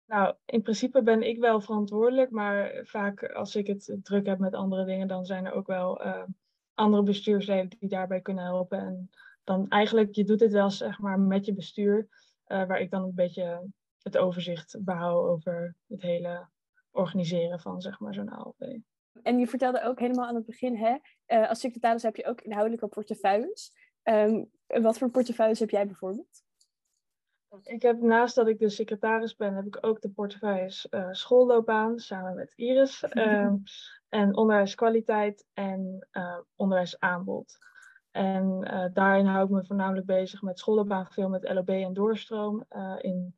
Nou, 0.09 0.35
in 0.45 0.63
principe 0.63 1.03
ben 1.03 1.23
ik 1.23 1.39
wel 1.39 1.61
verantwoordelijk, 1.61 2.31
maar 2.31 2.81
vaak 2.85 3.23
als 3.25 3.57
ik 3.57 3.67
het 3.67 3.99
druk 4.03 4.27
heb 4.27 4.39
met 4.39 4.55
andere 4.55 4.85
dingen, 4.85 5.09
dan 5.09 5.27
zijn 5.27 5.47
er 5.47 5.53
ook 5.53 5.67
wel 5.67 6.07
uh, 6.07 6.23
andere 6.75 7.03
bestuursleden 7.03 7.79
die 7.79 7.89
daarbij 7.89 8.21
kunnen 8.21 8.45
helpen. 8.45 8.79
En 8.79 9.11
dan 9.45 9.69
eigenlijk, 9.69 10.15
je 10.15 10.25
doet 10.25 10.41
het 10.41 10.53
wel 10.53 10.71
zeg 10.71 10.99
maar 10.99 11.21
met 11.21 11.45
je 11.45 11.55
bestuur, 11.55 12.09
uh, 12.47 12.67
waar 12.67 12.81
ik 12.81 12.91
dan 12.91 13.03
een 13.03 13.15
beetje 13.15 13.71
het 14.03 14.19
overzicht 14.19 14.77
behoud 14.85 15.29
over 15.29 15.75
het 15.89 16.03
hele 16.03 16.49
organiseren 16.91 17.61
van 17.61 17.81
zeg 17.81 18.01
maar 18.01 18.15
zo'n 18.15 18.31
ALV. 18.31 18.77
En 19.23 19.39
je 19.39 19.47
vertelde 19.47 19.83
ook 19.83 19.99
helemaal 19.99 20.27
aan 20.27 20.35
het 20.35 20.47
begin, 20.47 20.77
hè, 20.77 20.97
uh, 21.27 21.49
als 21.49 21.61
secretaris 21.61 22.03
heb 22.03 22.17
je 22.17 22.27
ook 22.27 22.41
inhoudelijke 22.41 22.89
portefeuilles. 22.89 23.73
Um, 24.03 24.51
wat 24.67 24.99
voor 24.99 25.11
portefeuilles 25.11 25.61
heb 25.61 25.71
jij 25.71 25.87
bijvoorbeeld? 25.87 26.47
Ik 27.63 27.83
heb 27.83 28.01
naast 28.01 28.35
dat 28.35 28.49
ik 28.49 28.59
de 28.59 28.69
secretaris 28.69 29.37
ben, 29.37 29.55
heb 29.55 29.67
ik 29.67 29.79
ook 29.81 30.01
de 30.01 30.11
portefeuilles 30.11 30.87
uh, 30.91 31.09
schoolloopbaan 31.11 31.99
samen 31.99 32.35
met 32.35 32.53
Iris. 32.57 33.05
Um, 33.13 33.63
en 34.09 34.37
onderwijskwaliteit 34.37 35.47
en 35.53 36.09
uh, 36.13 36.39
onderwijsaanbod. 36.57 37.59
En 38.11 38.69
uh, 38.73 38.85
daarin 38.93 39.27
hou 39.27 39.45
ik 39.45 39.51
me 39.51 39.65
voornamelijk 39.65 40.07
bezig 40.07 40.43
met 40.43 40.59
schoolloopbaan, 40.59 41.07
veel 41.07 41.29
met 41.29 41.53
LOB 41.53 41.69
en 41.69 41.93
doorstroom. 41.93 42.65
in 42.99 43.37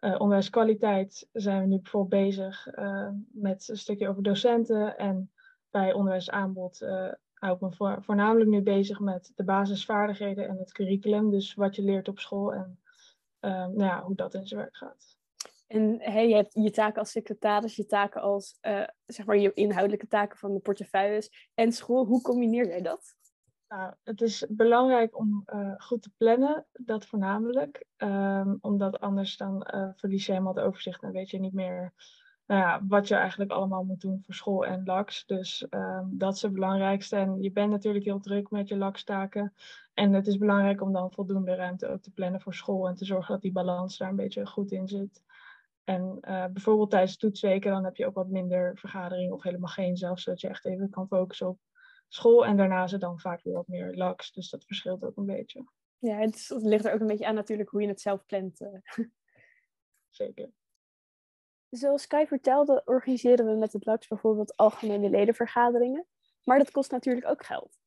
onderwijskwaliteit 0.00 1.28
zijn 1.32 1.60
we 1.60 1.66
nu 1.66 1.80
bijvoorbeeld 1.80 2.24
bezig 2.24 2.68
met 3.32 3.68
een 3.68 3.76
stukje 3.76 4.08
over 4.08 4.22
docenten. 4.22 4.98
En 4.98 5.30
bij 5.70 5.92
onderwijsaanbod 5.92 6.78
hou 7.34 7.54
ik 7.54 7.60
me 7.60 7.72
voor, 7.72 8.02
voornamelijk 8.02 8.50
nu 8.50 8.62
bezig 8.62 9.00
met 9.00 9.32
de 9.34 9.44
basisvaardigheden 9.44 10.48
en 10.48 10.58
het 10.58 10.72
curriculum. 10.72 11.30
Dus 11.30 11.54
wat 11.54 11.76
je 11.76 11.82
leert 11.82 12.08
op 12.08 12.18
school 12.18 12.54
en 12.54 12.81
nou 13.50 13.84
ja, 13.84 14.02
hoe 14.02 14.14
dat 14.14 14.34
in 14.34 14.46
zijn 14.46 14.60
werk 14.60 14.76
gaat. 14.76 15.16
En 15.66 16.00
hey, 16.00 16.28
je 16.28 16.34
hebt 16.34 16.54
je 16.54 16.70
taken 16.70 16.98
als 16.98 17.10
secretaris, 17.10 17.76
je 17.76 17.86
taken 17.86 18.20
als, 18.20 18.58
uh, 18.62 18.86
zeg 19.06 19.26
maar, 19.26 19.36
je 19.36 19.52
inhoudelijke 19.52 20.06
taken 20.06 20.38
van 20.38 20.54
de 20.54 20.60
portefeuilles 20.60 21.50
en 21.54 21.72
school. 21.72 22.04
Hoe 22.04 22.22
combineer 22.22 22.66
jij 22.66 22.82
dat? 22.82 23.14
Nou, 23.68 23.94
het 24.02 24.20
is 24.20 24.46
belangrijk 24.48 25.18
om 25.18 25.42
uh, 25.54 25.74
goed 25.76 26.02
te 26.02 26.10
plannen, 26.16 26.66
dat 26.72 27.06
voornamelijk. 27.06 27.86
Um, 27.96 28.58
omdat 28.60 29.00
anders 29.00 29.36
dan 29.36 29.66
uh, 29.74 29.88
verlies 29.96 30.26
je 30.26 30.32
helemaal 30.32 30.54
het 30.54 30.64
overzicht 30.64 31.02
en 31.02 31.12
weet 31.12 31.30
je 31.30 31.40
niet 31.40 31.52
meer 31.52 31.92
nou 32.52 32.64
ja, 32.64 32.86
wat 32.88 33.08
je 33.08 33.14
eigenlijk 33.14 33.50
allemaal 33.50 33.84
moet 33.84 34.00
doen 34.00 34.22
voor 34.22 34.34
school 34.34 34.66
en 34.66 34.82
LAX. 34.84 35.26
Dus 35.26 35.66
um, 35.70 36.18
dat 36.18 36.34
is 36.34 36.42
het 36.42 36.52
belangrijkste. 36.52 37.16
En 37.16 37.42
je 37.42 37.52
bent 37.52 37.70
natuurlijk 37.70 38.04
heel 38.04 38.20
druk 38.20 38.50
met 38.50 38.68
je 38.68 38.76
LAX-taken. 38.76 39.54
En 39.94 40.12
het 40.12 40.26
is 40.26 40.38
belangrijk 40.38 40.82
om 40.82 40.92
dan 40.92 41.12
voldoende 41.12 41.54
ruimte 41.54 41.88
ook 41.88 42.02
te 42.02 42.10
plannen 42.10 42.40
voor 42.40 42.54
school 42.54 42.88
en 42.88 42.94
te 42.94 43.04
zorgen 43.04 43.32
dat 43.32 43.42
die 43.42 43.52
balans 43.52 43.96
daar 43.96 44.08
een 44.08 44.16
beetje 44.16 44.46
goed 44.46 44.72
in 44.72 44.88
zit. 44.88 45.22
En 45.84 46.18
uh, 46.20 46.44
bijvoorbeeld 46.46 46.90
tijdens 46.90 47.16
toetsweken 47.16 47.70
dan 47.70 47.84
heb 47.84 47.96
je 47.96 48.06
ook 48.06 48.14
wat 48.14 48.28
minder 48.28 48.78
vergadering 48.78 49.32
of 49.32 49.42
helemaal 49.42 49.70
geen 49.70 49.96
zelfs, 49.96 50.22
zodat 50.22 50.40
je 50.40 50.48
echt 50.48 50.64
even 50.64 50.90
kan 50.90 51.06
focussen 51.06 51.48
op 51.48 51.58
school. 52.08 52.46
En 52.46 52.56
daarna 52.56 52.86
het 52.86 53.00
dan 53.00 53.20
vaak 53.20 53.42
weer 53.42 53.54
wat 53.54 53.68
meer 53.68 53.94
lax, 53.94 54.32
dus 54.32 54.50
dat 54.50 54.64
verschilt 54.64 55.04
ook 55.04 55.16
een 55.16 55.26
beetje. 55.26 55.64
Ja, 55.98 56.16
het, 56.16 56.54
ligt 56.62 56.84
er 56.84 56.92
ook 56.92 57.00
een 57.00 57.06
beetje 57.06 57.26
aan 57.26 57.34
natuurlijk 57.34 57.70
hoe 57.70 57.82
je 57.82 57.88
het 57.88 58.00
zelf 58.00 58.26
plant. 58.26 58.60
Uh. 58.60 59.06
Zeker. 60.10 60.50
Zoals 61.72 62.02
Sky 62.02 62.26
vertelde, 62.26 62.82
organiseren 62.84 63.46
we 63.46 63.52
met 63.52 63.72
het 63.72 63.86
LAX 63.86 64.08
bijvoorbeeld 64.08 64.56
algemene 64.56 65.10
ledenvergaderingen. 65.10 66.06
Maar 66.44 66.58
dat 66.58 66.70
kost 66.70 66.90
natuurlijk 66.90 67.28
ook 67.28 67.44
geld. 67.44 67.78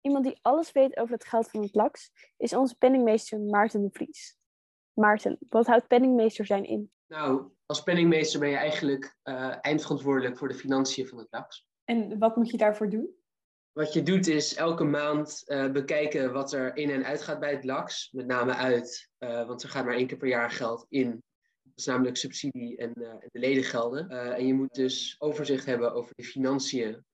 Iemand 0.00 0.24
die 0.24 0.38
alles 0.42 0.72
weet 0.72 0.96
over 0.96 1.14
het 1.14 1.24
geld 1.24 1.50
van 1.50 1.62
het 1.62 1.74
LAX 1.74 2.10
is 2.36 2.54
onze 2.54 2.76
penningmeester 2.76 3.40
Maarten 3.40 3.82
de 3.82 3.88
Vries. 3.92 4.36
Maarten, 4.92 5.38
wat 5.48 5.66
houdt 5.66 5.86
penningmeester 5.86 6.46
zijn 6.46 6.64
in? 6.64 6.90
Nou, 7.06 7.50
als 7.66 7.82
penningmeester 7.82 8.40
ben 8.40 8.48
je 8.48 8.56
eigenlijk 8.56 9.16
uh, 9.24 9.54
eindverantwoordelijk 9.60 10.38
voor 10.38 10.48
de 10.48 10.54
financiën 10.54 11.06
van 11.06 11.18
het 11.18 11.28
LAX. 11.30 11.66
En 11.84 12.18
wat 12.18 12.36
moet 12.36 12.50
je 12.50 12.56
daarvoor 12.56 12.90
doen? 12.90 13.14
Wat 13.72 13.92
je 13.92 14.02
doet 14.02 14.26
is 14.26 14.54
elke 14.54 14.84
maand 14.84 15.42
uh, 15.46 15.70
bekijken 15.72 16.32
wat 16.32 16.52
er 16.52 16.76
in 16.76 16.90
en 16.90 17.04
uit 17.04 17.22
gaat 17.22 17.40
bij 17.40 17.52
het 17.52 17.64
LAX. 17.64 18.10
Met 18.12 18.26
name 18.26 18.54
uit, 18.54 19.10
uh, 19.18 19.46
want 19.46 19.62
er 19.62 19.68
gaat 19.68 19.84
maar 19.84 19.94
één 19.94 20.06
keer 20.06 20.18
per 20.18 20.28
jaar 20.28 20.50
geld 20.50 20.86
in 20.88 21.22
is 21.74 21.84
namelijk 21.84 22.16
subsidie 22.16 22.76
en 22.76 22.92
uh, 22.96 23.12
de 23.20 23.38
ledengelden. 23.38 24.10
Uh, 24.10 24.38
en 24.38 24.46
je 24.46 24.54
moet 24.54 24.74
dus 24.74 25.16
overzicht 25.18 25.66
hebben 25.66 25.92
over 25.92 26.14
de 26.14 26.24
financiën. 26.24 27.04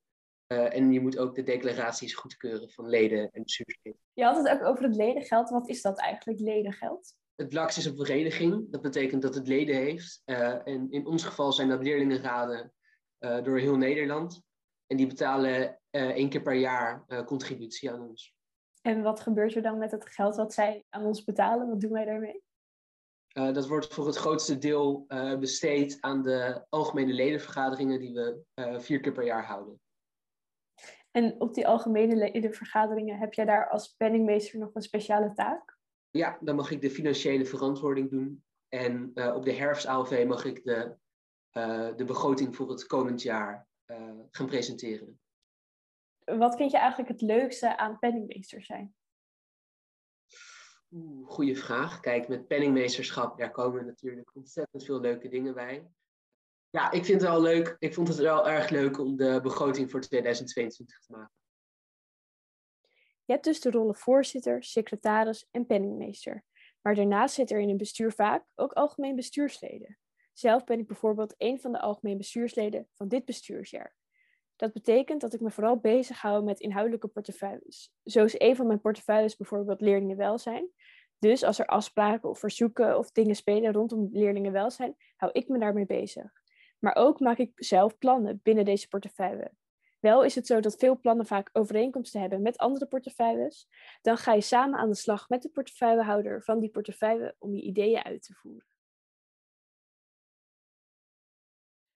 Uh, 0.53 0.75
en 0.75 0.93
je 0.93 1.01
moet 1.01 1.19
ook 1.19 1.35
de 1.35 1.43
declaraties 1.43 2.15
goedkeuren 2.15 2.71
van 2.71 2.89
leden 2.89 3.31
en 3.31 3.43
bestuursleden. 3.43 4.01
Je 4.13 4.25
had 4.25 4.37
het 4.37 4.49
ook 4.49 4.67
over 4.67 4.85
het 4.85 4.97
ledengeld. 4.97 5.51
Wat 5.51 5.69
is 5.69 5.83
dat 5.83 5.99
eigenlijk, 5.99 6.41
ledengeld? 6.41 7.15
Het 7.35 7.53
LAX 7.53 7.79
is 7.79 7.85
een 7.85 7.97
vereniging. 7.97 8.71
Dat 8.71 8.83
betekent 8.83 9.23
dat 9.23 9.35
het 9.35 9.47
leden 9.47 9.77
heeft. 9.77 10.23
en 10.25 10.91
in 10.91 11.07
ons 11.07 11.25
geval 11.25 11.53
zijn 11.53 11.69
dat 11.69 11.83
leerlingenraden 11.83 12.73
door 13.19 13.59
heel 13.59 13.77
Nederland. 13.77 14.43
En 14.87 14.97
die 14.97 15.07
betalen 15.07 15.81
één 15.91 16.29
keer 16.29 16.43
per 16.43 16.55
jaar 16.55 17.05
contributie 17.25 17.91
aan 17.91 18.09
ons. 18.09 18.35
En 18.83 19.03
wat 19.03 19.21
gebeurt 19.21 19.55
er 19.55 19.63
dan 19.63 19.79
met 19.79 19.91
het 19.91 20.07
geld 20.07 20.37
wat 20.37 20.55
zij 20.55 20.85
aan 20.89 21.05
ons 21.05 21.25
betalen? 21.25 21.69
Wat 21.69 21.81
doen 21.81 21.93
wij 21.93 22.05
daarmee? 22.05 22.43
Uh, 23.33 23.53
dat 23.53 23.69
wordt 23.69 23.95
voor 23.95 24.07
het 24.07 24.17
grootste 24.17 24.59
deel 24.59 25.05
uh, 25.09 25.39
besteed 25.39 25.97
aan 26.01 26.23
de 26.23 26.67
algemene 26.69 27.13
ledenvergaderingen 27.13 27.99
die 27.99 28.15
we 28.15 28.43
uh, 28.55 28.79
vier 28.79 29.01
keer 29.01 29.13
per 29.13 29.25
jaar 29.25 29.45
houden. 29.45 29.81
En 31.11 31.41
op 31.41 31.55
die 31.55 31.67
algemene 31.67 32.17
ledenvergaderingen 32.17 33.19
heb 33.19 33.35
jij 33.35 33.45
daar 33.45 33.69
als 33.69 33.89
penningmeester 33.89 34.59
nog 34.59 34.75
een 34.75 34.83
speciale 34.83 35.33
taak? 35.33 35.79
Ja, 36.11 36.39
dan 36.41 36.57
mag 36.57 36.71
ik 36.71 36.81
de 36.81 36.91
financiële 36.91 37.45
verantwoording 37.45 38.11
doen. 38.11 38.45
En 38.69 39.13
op 39.35 39.45
de 39.45 39.53
herfst-ALV 39.53 40.25
mag 40.27 40.45
ik 40.45 40.65
de, 40.65 40.97
de 41.97 42.05
begroting 42.07 42.57
voor 42.57 42.71
het 42.71 42.87
komend 42.87 43.23
jaar 43.23 43.69
gaan 44.31 44.47
presenteren. 44.47 45.21
Wat 46.25 46.57
vind 46.57 46.71
je 46.71 46.79
eigenlijk 46.79 47.09
het 47.11 47.21
leukste 47.21 47.77
aan 47.77 47.99
penningmeester 47.99 48.63
zijn? 48.63 48.95
Oeh, 50.93 51.29
goede 51.29 51.57
vraag. 51.57 52.01
Kijk, 52.01 52.29
met 52.29 52.47
penningmeesterschap, 52.47 53.39
daar 53.39 53.51
komen 53.51 53.87
natuurlijk 53.87 54.31
ontzettend 54.35 54.85
veel 54.85 55.01
leuke 55.01 55.29
dingen 55.29 55.55
bij. 55.55 55.87
Ja, 56.71 56.91
ik 56.91 57.05
vind 57.05 57.21
het 57.21 57.31
wel 57.31 57.41
leuk. 57.41 57.77
Ik 57.79 57.95
vond 57.95 58.09
het 58.09 58.17
wel 58.17 58.49
erg 58.49 58.71
leuk 58.71 58.99
om 58.99 59.17
de 59.17 59.41
begroting 59.43 59.91
voor 59.91 60.01
2022 60.01 61.01
te 61.01 61.13
maken. 61.13 61.35
Je 63.25 63.33
hebt 63.33 63.45
dus 63.45 63.61
de 63.61 63.71
rollen 63.71 63.95
voorzitter, 63.95 64.65
secretaris 64.65 65.47
en 65.51 65.67
penningmeester. 65.67 66.45
Maar 66.81 66.95
daarnaast 66.95 67.35
zit 67.35 67.51
er 67.51 67.61
in 67.61 67.69
een 67.69 67.77
bestuur 67.77 68.13
vaak 68.13 68.45
ook 68.55 68.73
algemeen 68.73 69.17
bestuursleden. 69.17 69.99
Zelf 70.33 70.65
ben 70.65 70.79
ik 70.79 70.87
bijvoorbeeld 70.87 71.35
een 71.37 71.61
van 71.61 71.73
de 71.73 71.81
algemeen 71.81 72.17
bestuursleden 72.17 72.89
van 72.95 73.09
dit 73.09 73.25
bestuursjaar. 73.25 73.97
Dat 74.61 74.73
betekent 74.73 75.21
dat 75.21 75.35
ik 75.35 75.41
me 75.41 75.51
vooral 75.51 75.77
bezig 75.77 76.21
hou 76.21 76.45
met 76.45 76.61
inhoudelijke 76.61 77.09
portefeuilles. 77.09 77.93
Zo 78.05 78.25
is 78.25 78.41
een 78.41 78.57
van 78.57 78.67
mijn 78.67 78.81
portefeuilles 78.81 79.37
bijvoorbeeld 79.37 79.81
leerlingenwelzijn. 79.81 80.71
Dus 81.19 81.43
als 81.43 81.59
er 81.59 81.67
afspraken 81.67 82.29
of 82.29 82.39
verzoeken 82.39 82.99
of 82.99 83.11
dingen 83.11 83.35
spelen 83.35 83.73
rondom 83.73 84.09
leerlingenwelzijn, 84.13 84.97
hou 85.17 85.33
ik 85.33 85.49
me 85.49 85.59
daarmee 85.59 85.87
bezig. 85.87 86.33
Maar 86.79 86.95
ook 86.95 87.21
maak 87.21 87.39
ik 87.39 87.53
zelf 87.55 87.99
plannen 87.99 88.41
binnen 88.43 88.65
deze 88.65 88.89
portefeuille. 88.89 89.53
Wel 89.99 90.25
is 90.25 90.35
het 90.35 90.47
zo 90.47 90.61
dat 90.61 90.77
veel 90.77 90.99
plannen 90.99 91.27
vaak 91.27 91.51
overeenkomsten 91.53 92.21
hebben 92.21 92.43
met 92.43 92.59
andere 92.59 92.87
portefeuilles. 92.87 93.69
Dan 94.03 94.17
ga 94.17 94.33
je 94.33 94.41
samen 94.41 94.79
aan 94.79 94.89
de 94.89 94.95
slag 94.95 95.29
met 95.29 95.43
de 95.43 95.49
portefeuillehouder 95.49 96.43
van 96.43 96.59
die 96.59 96.71
portefeuille 96.71 97.35
om 97.39 97.55
je 97.55 97.63
ideeën 97.63 98.05
uit 98.05 98.23
te 98.23 98.35
voeren. 98.35 98.67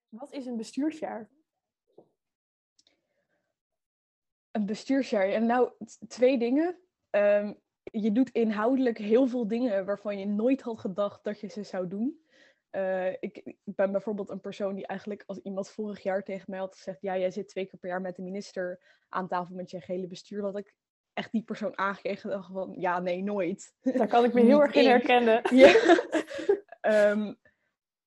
Wat 0.09 0.33
is 0.33 0.47
een 0.47 0.56
bestuursjaar? 0.56 1.30
Een 4.54 4.66
bestuursjaar. 4.66 5.28
En 5.28 5.46
nou, 5.46 5.70
twee 6.08 6.38
dingen. 6.38 6.78
Ehm, 7.11 7.52
je 7.82 8.12
doet 8.12 8.30
inhoudelijk 8.30 8.99
heel 8.99 9.26
veel 9.26 9.49
dingen 9.49 9.84
waarvan 9.84 10.18
je 10.18 10.26
nooit 10.26 10.61
had 10.61 10.78
gedacht 10.78 11.25
dat 11.25 11.40
je 11.40 11.49
ze 11.49 11.62
zou 11.62 11.88
doen. 11.88 12.23
Uh, 12.70 13.12
ik, 13.12 13.40
ik, 13.44 13.56
ben 13.64 13.92
bijvoorbeeld 13.92 14.30
een 14.30 14.40
persoon 14.40 14.75
die 14.75 14.87
eigenlijk 14.87 15.23
als 15.26 15.38
iemand 15.38 15.70
vorig 15.70 16.02
jaar 16.02 16.23
tegen 16.23 16.44
mij 16.50 16.58
had 16.58 16.76
gezegd, 16.76 17.00
ja, 17.00 17.18
jij 17.18 17.30
zit 17.30 17.49
twee 17.49 17.66
keer 17.66 17.78
per 17.78 17.88
jaar 17.88 18.00
met 18.00 18.16
de 18.16 18.23
minister 18.23 18.80
aan 19.08 19.28
tafel 19.28 19.54
met 19.54 19.70
je 19.70 19.80
gele 19.80 20.06
bestuur, 20.06 20.42
dat 20.42 20.58
ik 20.58 20.75
echt 21.12 21.32
die 21.32 21.42
persoon 21.42 21.78
aangekregen 21.78 22.30
dacht 22.30 22.52
van, 22.52 22.75
ja, 22.78 23.00
nee, 23.00 23.23
nooit. 23.23 23.75
Daar 23.80 24.08
kan 24.08 24.25
ik 24.25 24.32
me 24.32 24.40
heel 24.50 24.62
erg 24.62 24.75
in 24.75 24.87
herkennen. 24.88 25.42
Ja. 26.82 27.11
um, 27.11 27.37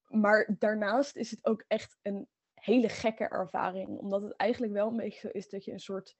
maar 0.08 0.56
daarnaast 0.60 1.16
is 1.16 1.32
het 1.32 1.46
ook 1.46 1.64
echt 1.68 1.98
een 2.02 2.28
hele 2.54 2.90
gekke 2.90 3.28
ervaring, 3.28 4.00
omdat 4.00 4.22
het 4.22 4.36
eigenlijk 4.36 4.74
wel 4.74 4.88
een 4.88 4.98
beetje 4.98 5.20
zo 5.20 5.28
is 5.28 5.50
dat 5.50 5.66
je 5.66 5.72
een 5.72 5.80
soort 5.80 6.16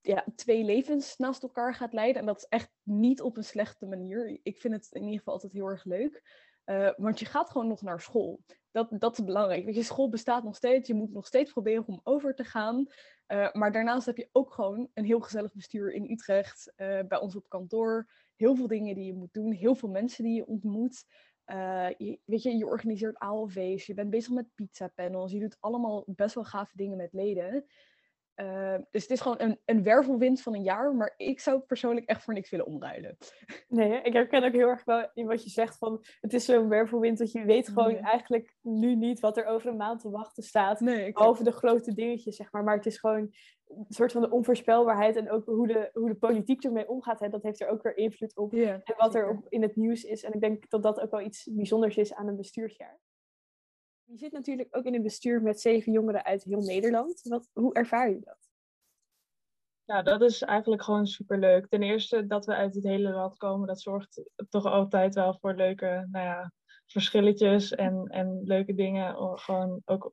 ja, 0.00 0.24
twee 0.34 0.64
levens 0.64 1.16
naast 1.16 1.42
elkaar 1.42 1.74
gaat 1.74 1.92
leiden. 1.92 2.20
En 2.20 2.26
dat 2.26 2.36
is 2.36 2.48
echt 2.48 2.70
niet 2.82 3.20
op 3.20 3.36
een 3.36 3.44
slechte 3.44 3.86
manier. 3.86 4.40
Ik 4.42 4.60
vind 4.60 4.74
het 4.74 4.88
in 4.92 5.02
ieder 5.02 5.18
geval 5.18 5.34
altijd 5.34 5.52
heel 5.52 5.66
erg 5.66 5.84
leuk. 5.84 6.48
Uh, 6.64 6.90
want 6.96 7.18
je 7.18 7.26
gaat 7.26 7.50
gewoon 7.50 7.68
nog 7.68 7.82
naar 7.82 8.00
school. 8.00 8.40
Dat, 8.70 8.88
dat 8.90 9.18
is 9.18 9.24
belangrijk. 9.24 9.64
Weet 9.64 9.74
je, 9.74 9.82
school 9.82 10.08
bestaat 10.08 10.44
nog 10.44 10.56
steeds. 10.56 10.88
Je 10.88 10.94
moet 10.94 11.12
nog 11.12 11.26
steeds 11.26 11.52
proberen 11.52 11.86
om 11.86 12.00
over 12.02 12.34
te 12.34 12.44
gaan. 12.44 12.86
Uh, 13.28 13.52
maar 13.52 13.72
daarnaast 13.72 14.06
heb 14.06 14.16
je 14.16 14.28
ook 14.32 14.52
gewoon 14.52 14.88
een 14.94 15.04
heel 15.04 15.20
gezellig 15.20 15.54
bestuur 15.54 15.92
in 15.92 16.10
Utrecht. 16.10 16.72
Uh, 16.76 17.00
bij 17.08 17.20
ons 17.20 17.36
op 17.36 17.48
kantoor. 17.48 18.10
Heel 18.36 18.56
veel 18.56 18.66
dingen 18.66 18.94
die 18.94 19.04
je 19.04 19.14
moet 19.14 19.32
doen. 19.32 19.52
Heel 19.52 19.74
veel 19.74 19.88
mensen 19.88 20.24
die 20.24 20.34
je 20.34 20.46
ontmoet. 20.46 21.04
Je, 21.96 22.18
weet 22.24 22.42
je, 22.42 22.56
je 22.56 22.66
organiseert 22.66 23.18
ALV's. 23.18 23.86
Je 23.86 23.94
bent 23.94 24.10
bezig 24.10 24.32
met 24.32 24.54
pizza 24.54 24.88
panels. 24.88 25.32
Je 25.32 25.40
doet 25.40 25.56
allemaal 25.60 26.04
best 26.06 26.34
wel 26.34 26.44
gave 26.44 26.76
dingen 26.76 26.96
met 26.96 27.12
leden. 27.12 27.64
Uh, 28.40 28.74
dus 28.90 29.02
het 29.02 29.10
is 29.10 29.20
gewoon 29.20 29.40
een, 29.40 29.58
een 29.64 29.82
wervelwind 29.82 30.42
van 30.42 30.54
een 30.54 30.62
jaar, 30.62 30.94
maar 30.94 31.14
ik 31.16 31.40
zou 31.40 31.60
persoonlijk 31.60 32.06
echt 32.06 32.22
voor 32.22 32.34
niks 32.34 32.50
willen 32.50 32.66
omruilen. 32.66 33.16
Nee, 33.68 34.00
ik 34.02 34.12
herken 34.12 34.44
ook 34.44 34.52
heel 34.52 34.68
erg 34.68 34.84
wel 34.84 35.08
in 35.14 35.26
wat 35.26 35.44
je 35.44 35.50
zegt 35.50 35.78
van 35.78 36.04
het 36.20 36.32
is 36.32 36.44
zo'n 36.44 36.68
wervelwind 36.68 37.18
dat 37.18 37.32
je 37.32 37.44
weet 37.44 37.68
gewoon 37.68 37.96
eigenlijk 37.96 38.56
nu 38.62 38.94
niet 38.94 39.20
wat 39.20 39.36
er 39.36 39.44
over 39.44 39.70
een 39.70 39.76
maand 39.76 40.00
te 40.00 40.10
wachten 40.10 40.42
staat. 40.42 40.80
Nee, 40.80 41.12
behalve 41.12 41.44
de 41.44 41.52
grote 41.52 41.94
dingetjes, 41.94 42.36
zeg 42.36 42.52
maar. 42.52 42.64
Maar 42.64 42.76
het 42.76 42.86
is 42.86 42.98
gewoon 42.98 43.30
een 43.66 43.86
soort 43.88 44.12
van 44.12 44.22
de 44.22 44.30
onvoorspelbaarheid 44.30 45.16
en 45.16 45.30
ook 45.30 45.44
hoe 45.44 45.66
de, 45.66 45.90
hoe 45.92 46.08
de 46.08 46.14
politiek 46.14 46.64
ermee 46.64 46.88
omgaat. 46.88 47.20
Hè, 47.20 47.28
dat 47.28 47.42
heeft 47.42 47.60
er 47.60 47.68
ook 47.68 47.82
weer 47.82 47.96
invloed 47.96 48.36
op. 48.36 48.52
en 48.84 48.94
wat 48.96 49.14
er 49.14 49.28
op, 49.28 49.46
in 49.48 49.62
het 49.62 49.76
nieuws 49.76 50.02
is. 50.02 50.24
En 50.24 50.32
ik 50.32 50.40
denk 50.40 50.70
dat 50.70 50.82
dat 50.82 51.00
ook 51.00 51.10
wel 51.10 51.20
iets 51.20 51.48
bijzonders 51.52 51.96
is 51.96 52.14
aan 52.14 52.28
een 52.28 52.36
bestuursjaar. 52.36 53.00
Je 54.10 54.18
zit 54.18 54.32
natuurlijk 54.32 54.76
ook 54.76 54.84
in 54.84 54.94
een 54.94 55.02
bestuur 55.02 55.42
met 55.42 55.60
zeven 55.60 55.92
jongeren 55.92 56.24
uit 56.24 56.44
heel 56.44 56.60
Nederland. 56.60 57.20
Wat, 57.22 57.48
hoe 57.52 57.74
ervaar 57.74 58.10
je 58.10 58.20
dat? 58.20 58.48
Ja, 59.84 60.02
dat 60.02 60.22
is 60.22 60.42
eigenlijk 60.42 60.82
gewoon 60.82 61.06
superleuk. 61.06 61.68
Ten 61.68 61.82
eerste 61.82 62.26
dat 62.26 62.46
we 62.46 62.54
uit 62.54 62.74
het 62.74 62.84
hele 62.84 63.10
land 63.10 63.36
komen, 63.36 63.66
dat 63.66 63.80
zorgt 63.80 64.22
toch 64.48 64.64
altijd 64.64 65.14
wel 65.14 65.38
voor 65.40 65.54
leuke 65.54 66.08
nou 66.10 66.24
ja, 66.24 66.52
verschilletjes 66.86 67.72
en, 67.72 68.06
en 68.06 68.40
leuke 68.44 68.74
dingen. 68.74 69.38
Gewoon 69.38 69.82
ook 69.84 70.12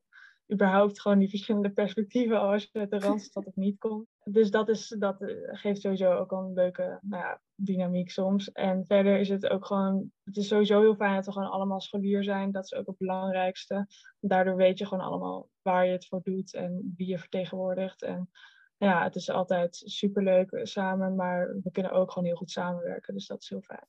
überhaupt 0.53 1.01
gewoon 1.01 1.19
die 1.19 1.29
verschillende 1.29 1.69
perspectieven 1.69 2.39
als 2.39 2.69
je 2.71 2.79
uit 2.79 2.89
de 2.89 2.99
Randstad 3.07 3.45
of 3.45 3.55
niet 3.55 3.79
komt. 3.79 4.07
Dus 4.23 4.51
dat, 4.51 4.69
is, 4.69 4.95
dat 4.99 5.21
eh, 5.21 5.35
geeft 5.51 5.81
sowieso 5.81 6.13
ook 6.13 6.31
een 6.31 6.53
leuke 6.53 6.99
nou 7.01 7.23
ja, 7.23 7.41
dynamiek 7.55 8.09
soms. 8.09 8.51
En 8.51 8.85
verder 8.85 9.19
is 9.19 9.29
het 9.29 9.47
ook 9.47 9.65
gewoon, 9.65 10.11
het 10.23 10.37
is 10.37 10.47
sowieso 10.47 10.79
heel 10.79 10.95
fijn 10.95 11.15
dat 11.15 11.25
we 11.25 11.31
gewoon 11.31 11.51
allemaal 11.51 11.81
scholier 11.81 12.23
zijn. 12.23 12.51
Dat 12.51 12.63
is 12.63 12.73
ook 12.73 12.87
het 12.87 12.97
belangrijkste. 12.97 13.87
Daardoor 14.19 14.55
weet 14.55 14.77
je 14.77 14.85
gewoon 14.85 15.03
allemaal 15.03 15.49
waar 15.61 15.85
je 15.85 15.91
het 15.91 16.07
voor 16.07 16.21
doet 16.23 16.53
en 16.53 16.93
wie 16.97 17.07
je 17.07 17.19
vertegenwoordigt. 17.19 18.01
En 18.01 18.29
ja, 18.77 19.03
het 19.03 19.15
is 19.15 19.29
altijd 19.29 19.75
superleuk 19.75 20.59
samen, 20.63 21.15
maar 21.15 21.55
we 21.63 21.71
kunnen 21.71 21.91
ook 21.91 22.11
gewoon 22.11 22.27
heel 22.27 22.37
goed 22.37 22.51
samenwerken. 22.51 23.13
Dus 23.13 23.27
dat 23.27 23.41
is 23.41 23.49
heel 23.49 23.61
fijn. 23.61 23.87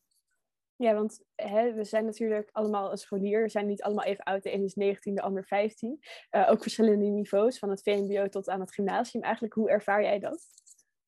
Ja, 0.79 0.95
want 0.95 1.25
hè, 1.35 1.73
we 1.75 1.85
zijn 1.85 2.05
natuurlijk 2.05 2.49
allemaal 2.53 2.91
een 2.91 2.97
scholier. 2.97 3.43
We 3.43 3.49
zijn 3.49 3.67
niet 3.67 3.83
allemaal 3.83 4.05
even 4.05 4.25
oud. 4.25 4.43
De 4.43 4.53
een 4.53 4.65
is 4.65 4.75
19, 4.75 5.15
de 5.15 5.23
ander 5.23 5.45
15. 5.45 5.99
Uh, 6.31 6.51
ook 6.51 6.63
verschillende 6.63 7.05
niveaus, 7.05 7.59
van 7.59 7.71
het 7.71 7.83
VMBO 7.83 8.29
tot 8.29 8.49
aan 8.49 8.61
het 8.61 8.75
gymnasium. 8.75 9.23
Eigenlijk, 9.23 9.55
hoe 9.55 9.71
ervaar 9.71 10.03
jij 10.03 10.19
dat? 10.19 10.47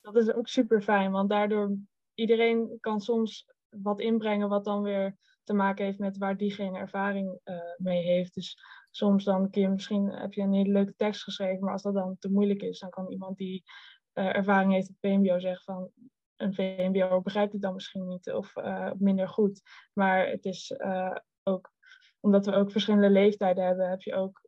Dat 0.01 0.15
is 0.15 0.33
ook 0.33 0.47
super 0.47 0.81
fijn, 0.81 1.11
want 1.11 1.29
daardoor 1.29 1.77
iedereen 2.13 2.77
kan 2.79 3.01
soms 3.01 3.45
wat 3.69 3.99
inbrengen 3.99 4.49
wat 4.49 4.65
dan 4.65 4.81
weer 4.81 5.17
te 5.43 5.53
maken 5.53 5.85
heeft 5.85 5.99
met 5.99 6.17
waar 6.17 6.37
diegene 6.37 6.77
ervaring 6.77 7.39
uh, 7.45 7.55
mee 7.77 8.03
heeft. 8.03 8.33
Dus 8.33 8.57
soms 8.89 9.23
dan 9.23 9.49
kun 9.49 9.61
je 9.61 9.69
misschien, 9.69 10.09
heb 10.09 10.33
je 10.33 10.41
een 10.41 10.53
hele 10.53 10.71
leuke 10.71 10.95
tekst 10.95 11.23
geschreven, 11.23 11.63
maar 11.63 11.73
als 11.73 11.81
dat 11.81 11.93
dan 11.93 12.15
te 12.19 12.31
moeilijk 12.31 12.61
is, 12.61 12.79
dan 12.79 12.89
kan 12.89 13.11
iemand 13.11 13.37
die 13.37 13.63
uh, 14.13 14.35
ervaring 14.35 14.71
heeft 14.71 14.89
op 14.89 14.95
VMBO 14.99 15.39
zeggen 15.39 15.63
van 15.63 15.91
een 16.41 16.53
VMBO 16.53 17.21
begrijpt 17.21 17.53
het 17.53 17.61
dan 17.61 17.73
misschien 17.73 18.07
niet 18.07 18.31
of 18.31 18.55
uh, 18.55 18.91
minder 18.97 19.27
goed. 19.27 19.61
Maar 19.93 20.27
het 20.27 20.45
is 20.45 20.73
uh, 20.77 21.15
ook, 21.43 21.71
omdat 22.19 22.45
we 22.45 22.53
ook 22.53 22.71
verschillende 22.71 23.09
leeftijden 23.09 23.65
hebben, 23.65 23.89
heb 23.89 24.01
je 24.01 24.13
ook 24.13 24.47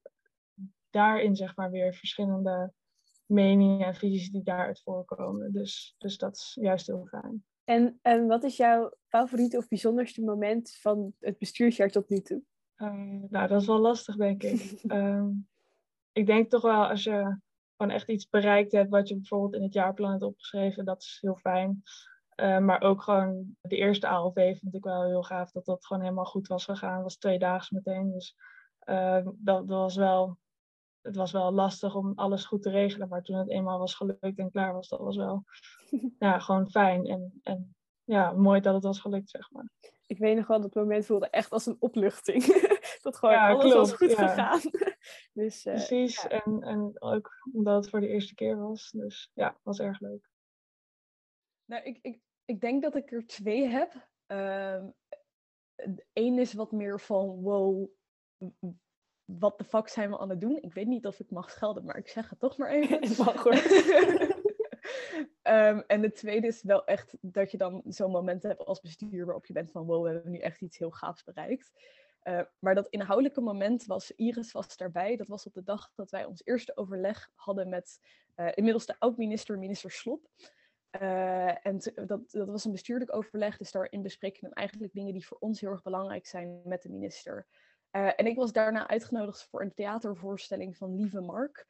daarin 0.90 1.36
zeg 1.36 1.56
maar 1.56 1.72
weer 1.72 1.94
verschillende 1.94 2.74
meningen 3.26 3.86
en 3.86 3.96
visies 3.96 4.32
die 4.32 4.44
daaruit 4.44 4.82
voorkomen. 4.82 5.52
Dus, 5.52 5.96
dus 5.98 6.18
dat 6.18 6.36
is 6.36 6.58
juist 6.62 6.88
heel 6.88 7.06
fijn. 7.06 7.44
En, 7.64 8.00
en 8.02 8.28
wat 8.28 8.44
is 8.44 8.58
jouw 8.58 8.92
favoriete 9.08 9.58
of 9.58 9.68
bijzonderste 9.68 10.22
moment 10.22 10.78
van 10.82 11.14
het 11.20 11.38
bestuursjaar 11.38 11.90
tot 11.90 12.10
nu 12.10 12.20
toe? 12.20 12.42
Uh, 12.78 13.24
nou, 13.30 13.48
dat 13.48 13.62
is 13.62 13.68
wel 13.68 13.80
lastig, 13.80 14.16
denk 14.16 14.44
ik. 14.44 14.82
um, 14.92 15.48
ik 16.20 16.26
denk 16.26 16.50
toch 16.50 16.62
wel 16.62 16.88
als 16.88 17.04
je 17.04 17.38
gewoon 17.84 17.98
echt 17.98 18.10
iets 18.10 18.30
bereikt 18.30 18.72
hebt 18.72 18.90
wat 18.90 19.08
je 19.08 19.16
bijvoorbeeld 19.16 19.54
in 19.54 19.64
het 19.64 19.74
jaarplan 19.74 20.12
hebt 20.12 20.24
opgeschreven, 20.24 20.86
dat 20.86 21.02
is 21.02 21.18
heel 21.22 21.36
fijn. 21.36 21.84
Uh, 22.36 22.60
maar 22.60 22.82
ook 22.82 23.02
gewoon 23.02 23.56
de 23.62 23.76
eerste 23.76 24.08
ALV 24.08 24.60
vond 24.60 24.76
ik 24.76 24.84
wel 24.84 25.04
heel 25.04 25.24
gaaf 25.24 25.52
dat 25.52 25.66
dat 25.66 25.86
gewoon 25.86 26.02
helemaal 26.04 26.26
goed 26.26 26.48
was 26.48 26.66
gegaan. 26.66 26.94
Het 26.94 27.04
was 27.04 27.18
tweedaags 27.18 27.70
meteen. 27.70 28.12
Dus 28.12 28.36
uh, 28.86 29.26
dat, 29.26 29.68
dat, 29.68 29.68
was 29.68 29.96
wel, 29.96 30.38
het 31.02 31.16
was 31.16 31.32
wel 31.32 31.52
lastig 31.52 31.96
om 31.96 32.12
alles 32.16 32.46
goed 32.46 32.62
te 32.62 32.70
regelen. 32.70 33.08
Maar 33.08 33.22
toen 33.22 33.38
het 33.38 33.50
eenmaal 33.50 33.80
was 33.80 33.96
gelukt 33.96 34.38
en 34.38 34.52
klaar 34.52 34.74
was, 34.74 34.90
dat 34.90 35.00
was 35.00 35.16
wel 35.16 35.44
ja, 36.20 36.40
gewoon 36.40 36.70
fijn. 36.70 37.06
En, 37.06 37.40
en 37.44 37.76
ja, 38.04 38.32
mooi 38.32 38.62
dat 38.62 38.74
het 38.74 38.84
was 38.84 39.00
gelukt, 39.00 39.30
zeg 39.30 39.52
maar. 39.52 39.70
Ik 40.08 40.18
weet 40.18 40.36
nog 40.36 40.48
wel, 40.48 40.62
dat 40.62 40.76
moment 40.76 41.06
voelde 41.06 41.30
echt 41.30 41.52
als 41.52 41.66
een 41.66 41.78
opluchting. 41.80 42.72
dat 43.02 43.18
gewoon 43.18 43.36
ja, 43.36 43.50
alles 43.50 43.74
was 43.74 43.94
goed 43.94 44.14
gegaan. 44.14 44.60
dus, 45.34 45.66
uh, 45.66 45.74
Precies, 45.74 46.22
ja. 46.22 46.30
en, 46.30 46.62
en 46.62 47.02
ook 47.02 47.32
omdat 47.54 47.76
het 47.76 47.90
voor 47.90 48.00
de 48.00 48.08
eerste 48.08 48.36
keer 48.36 48.58
was. 48.58 48.92
Dus 48.92 49.32
ja, 49.34 49.58
was 49.64 49.80
erg 49.80 50.00
leuk. 50.00 50.30
Nou, 51.66 51.84
ik, 51.84 52.00
ik, 52.02 52.20
ik 52.46 52.62
denk 52.62 52.82
dat 52.82 52.96
ik 52.96 53.12
er 53.12 53.26
twee 53.26 53.68
heb. 53.68 54.10
Eén 54.26 54.94
ehm, 56.14 56.38
is 56.40 56.54
wat 56.54 56.72
meer 56.72 57.00
van, 57.00 57.42
wow, 57.42 57.90
wat 59.26 59.58
de 59.58 59.64
fuck 59.64 59.88
zijn 59.88 60.10
we 60.10 60.20
aan 60.20 60.30
het 60.30 60.42
doen? 60.42 60.58
Ik 60.62 60.74
weet 60.74 60.88
niet 60.88 61.06
of 61.06 61.20
ik 61.20 61.32
mag 61.32 61.52
schelden, 61.52 61.86
maar 61.86 61.98
ik 61.98 62.08
zeg 62.08 62.30
het 62.30 62.40
toch 62.40 62.58
maar 62.58 62.70
even. 62.78 63.26
mag 63.26 63.44
hoor. 63.44 63.54
um, 65.44 65.84
en 65.88 66.02
de 66.02 66.12
tweede 66.12 66.48
is 66.48 66.64
wel 66.64 66.86
echt 66.86 67.18
dat 67.22 67.52
je 67.52 67.58
dan 67.58 67.82
zo'n 67.86 68.12
moment 68.12 68.44
hebt 68.44 68.66
als 68.66 68.82
bestuur 68.82 69.26
waarop 69.26 69.46
je 69.46 69.54
bent 69.54 69.72
van 69.72 69.86
wow, 69.86 70.04
we 70.06 70.12
hebben 70.12 70.32
nu 70.32 70.38
echt 70.38 70.62
iets 70.62 70.78
heel 70.78 70.92
gaafs 70.92 71.24
bereikt. 71.24 71.72
Uh, 72.24 72.42
maar 72.60 72.76
dat 72.76 72.88
inhoudelijke 72.90 73.42
moment 73.42 73.86
was, 73.86 74.12
Iris 74.12 74.52
was 74.52 74.78
daarbij, 74.78 75.16
dat 75.16 75.28
was 75.28 75.46
op 75.46 75.54
de 75.54 75.64
dag 75.64 75.92
dat 75.96 76.12
wij 76.12 76.26
ons 76.26 76.42
eerste 76.46 76.78
overleg 76.78 77.30
hadden 77.36 77.70
met 77.70 78.00
uh, 78.36 78.52
inmiddels 78.54 78.86
de 78.86 78.96
oud-minister, 79.00 79.60
minister 79.60 79.92
Slop. 79.92 80.28
Uh, 81.02 81.66
en 81.66 81.80
dat, 82.06 82.32
dat 82.32 82.48
was 82.48 82.66
een 82.66 82.72
bestuurlijk 82.72 83.16
overleg, 83.16 83.58
dus 83.58 83.72
daarin 83.72 84.02
bespreken 84.02 84.50
we 84.50 84.56
eigenlijk 84.56 84.94
dingen 84.94 85.14
die 85.14 85.26
voor 85.26 85.38
ons 85.40 85.62
heel 85.62 85.70
erg 85.70 85.82
belangrijk 85.82 86.28
zijn 86.28 86.62
met 86.66 86.82
de 86.82 86.90
minister. 86.90 87.48
en 87.92 88.26
ik 88.26 88.36
was 88.36 88.52
daarna 88.52 88.88
uitgenodigd 88.88 89.44
voor 89.44 89.62
een 89.62 89.74
theatervoorstelling 89.74 90.78
van 90.78 90.96
Lieve 90.96 91.22
Mark. 91.22 91.66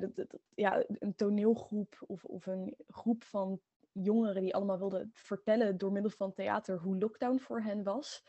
Dat, 0.00 0.26
ja, 0.54 0.84
een 0.88 1.14
toneelgroep 1.14 2.04
of, 2.06 2.24
of 2.24 2.46
een 2.46 2.74
groep 2.86 3.24
van 3.24 3.60
jongeren 3.92 4.42
die 4.42 4.54
allemaal 4.54 4.78
wilden 4.78 5.10
vertellen 5.14 5.78
door 5.78 5.92
middel 5.92 6.10
van 6.10 6.32
theater 6.32 6.78
hoe 6.78 6.98
lockdown 6.98 7.38
voor 7.38 7.62
hen 7.62 7.82
was. 7.82 8.22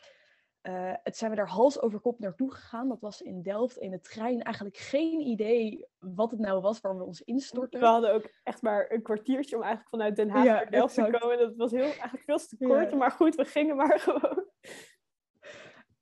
Uh, 0.68 0.94
het 1.04 1.18
zijn 1.18 1.32
we 1.32 1.38
daar 1.38 1.50
hals 1.50 1.82
over 1.82 2.00
kop 2.00 2.20
naartoe 2.20 2.54
gegaan. 2.54 2.90
Dat 2.90 3.02
was 3.02 3.22
in 3.22 3.42
Delft 3.42 3.78
in 3.78 3.92
de 3.92 4.00
trein. 4.00 4.42
Eigenlijk 4.42 4.78
geen 4.78 5.20
idee 5.20 5.86
wat 6.00 6.32
het 6.32 6.40
nou 6.40 6.62
was 6.62 6.82
waar 6.82 6.98
we 6.98 7.04
ons 7.04 7.22
instortten. 7.22 7.80
We 7.80 7.86
hadden 7.86 8.14
ook 8.14 8.32
echt 8.44 8.62
maar 8.62 8.92
een 8.92 9.02
kwartiertje 9.02 9.56
om 9.56 9.62
eigenlijk 9.62 9.92
vanuit 9.92 10.16
Den 10.16 10.30
Haag 10.30 10.46
naar 10.46 10.72
Delft 10.72 10.94
te 10.94 11.18
komen. 11.20 11.38
Dat 11.38 11.56
was 11.56 11.72
heel, 11.72 11.82
eigenlijk 11.82 12.24
veel 12.24 12.38
te 12.38 12.58
kort, 12.58 12.94
maar 12.94 13.12
goed, 13.12 13.36
we 13.36 13.46
gingen 13.46 13.76
maar 13.76 14.00
gewoon. 14.06 14.46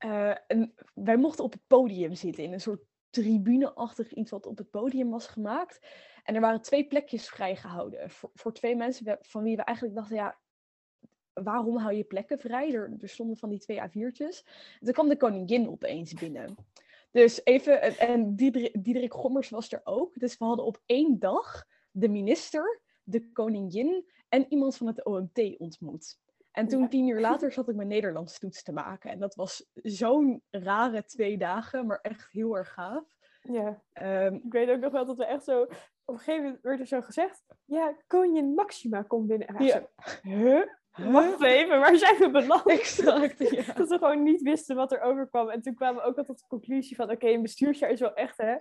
Uh, 0.05 0.35
en 0.47 0.73
wij 0.93 1.17
mochten 1.17 1.43
op 1.43 1.51
het 1.51 1.67
podium 1.67 2.15
zitten 2.15 2.43
in 2.43 2.53
een 2.53 2.61
soort 2.61 2.83
tribuneachtig 3.09 4.13
iets 4.13 4.31
wat 4.31 4.45
op 4.45 4.57
het 4.57 4.69
podium 4.69 5.09
was 5.09 5.27
gemaakt. 5.27 5.87
En 6.23 6.35
er 6.35 6.41
waren 6.41 6.61
twee 6.61 6.87
plekjes 6.87 7.29
vrijgehouden 7.29 8.09
voor, 8.09 8.29
voor 8.33 8.53
twee 8.53 8.75
mensen 8.75 9.17
van 9.21 9.43
wie 9.43 9.55
we 9.55 9.63
eigenlijk 9.63 9.97
dachten, 9.97 10.15
ja, 10.15 10.39
waarom 11.33 11.77
hou 11.77 11.93
je 11.93 12.03
plekken 12.03 12.39
vrij? 12.39 12.73
Er, 12.73 12.97
er 13.01 13.09
stonden 13.09 13.37
van 13.37 13.49
die 13.49 13.59
twee 13.59 13.81
A4'tjes. 13.81 14.43
En 14.79 14.85
toen 14.85 14.93
kwam 14.93 15.09
de 15.09 15.17
koningin 15.17 15.69
opeens 15.69 16.13
binnen. 16.13 16.55
Dus 17.11 17.41
even, 17.43 17.97
en 17.97 18.35
Diederik 18.35 19.13
Gommers 19.13 19.49
was 19.49 19.71
er 19.71 19.81
ook. 19.83 20.19
Dus 20.19 20.37
we 20.37 20.45
hadden 20.45 20.65
op 20.65 20.81
één 20.85 21.19
dag 21.19 21.65
de 21.91 22.09
minister, 22.09 22.81
de 23.03 23.31
koningin 23.31 24.05
en 24.29 24.45
iemand 24.49 24.75
van 24.75 24.87
het 24.87 25.05
OMT 25.05 25.57
ontmoet. 25.57 26.21
En 26.51 26.67
toen 26.67 26.89
tien 26.89 27.07
uur 27.07 27.19
later 27.19 27.51
zat 27.51 27.69
ik 27.69 27.75
mijn 27.75 27.87
Nederlands 27.87 28.39
toets 28.39 28.63
te 28.63 28.71
maken. 28.71 29.11
En 29.11 29.19
dat 29.19 29.35
was 29.35 29.69
zo'n 29.73 30.43
rare 30.49 31.05
twee 31.05 31.37
dagen, 31.37 31.85
maar 31.85 31.99
echt 32.01 32.31
heel 32.31 32.57
erg 32.57 32.73
gaaf. 32.73 33.15
Ja, 33.41 33.81
um, 34.25 34.35
ik 34.45 34.51
weet 34.51 34.69
ook 34.69 34.79
nog 34.79 34.91
wel 34.91 35.05
dat 35.05 35.17
we 35.17 35.25
echt 35.25 35.43
zo... 35.43 35.61
Op 36.05 36.13
een 36.13 36.17
gegeven 36.17 36.43
moment 36.43 36.61
werd 36.61 36.79
er 36.79 36.87
zo 36.87 37.01
gezegd... 37.01 37.43
Ja, 37.65 37.95
koningin 38.07 38.53
Maxima 38.53 39.01
komt 39.01 39.27
binnen. 39.27 39.47
En 39.47 39.65
ja. 39.65 39.87
huh? 40.21 40.65
Wacht 40.97 41.41
even, 41.41 41.79
waar 41.79 41.97
zijn 41.97 42.17
we 42.17 42.29
beland? 42.31 42.69
Exact, 42.69 43.49
ja. 43.49 43.73
Dat 43.73 43.89
we 43.89 43.97
gewoon 43.97 44.23
niet 44.23 44.41
wisten 44.41 44.75
wat 44.75 44.91
er 44.91 45.01
overkwam. 45.01 45.49
En 45.49 45.61
toen 45.61 45.73
kwamen 45.73 46.01
we 46.01 46.07
ook 46.07 46.17
al 46.17 46.23
tot 46.23 46.39
de 46.39 46.47
conclusie 46.47 46.95
van... 46.95 47.11
Oké, 47.11 47.27
een 47.27 47.41
bestuursjaar 47.41 47.89
is 47.89 47.99
wel 47.99 48.13
echt, 48.13 48.37
hè? 48.37 48.55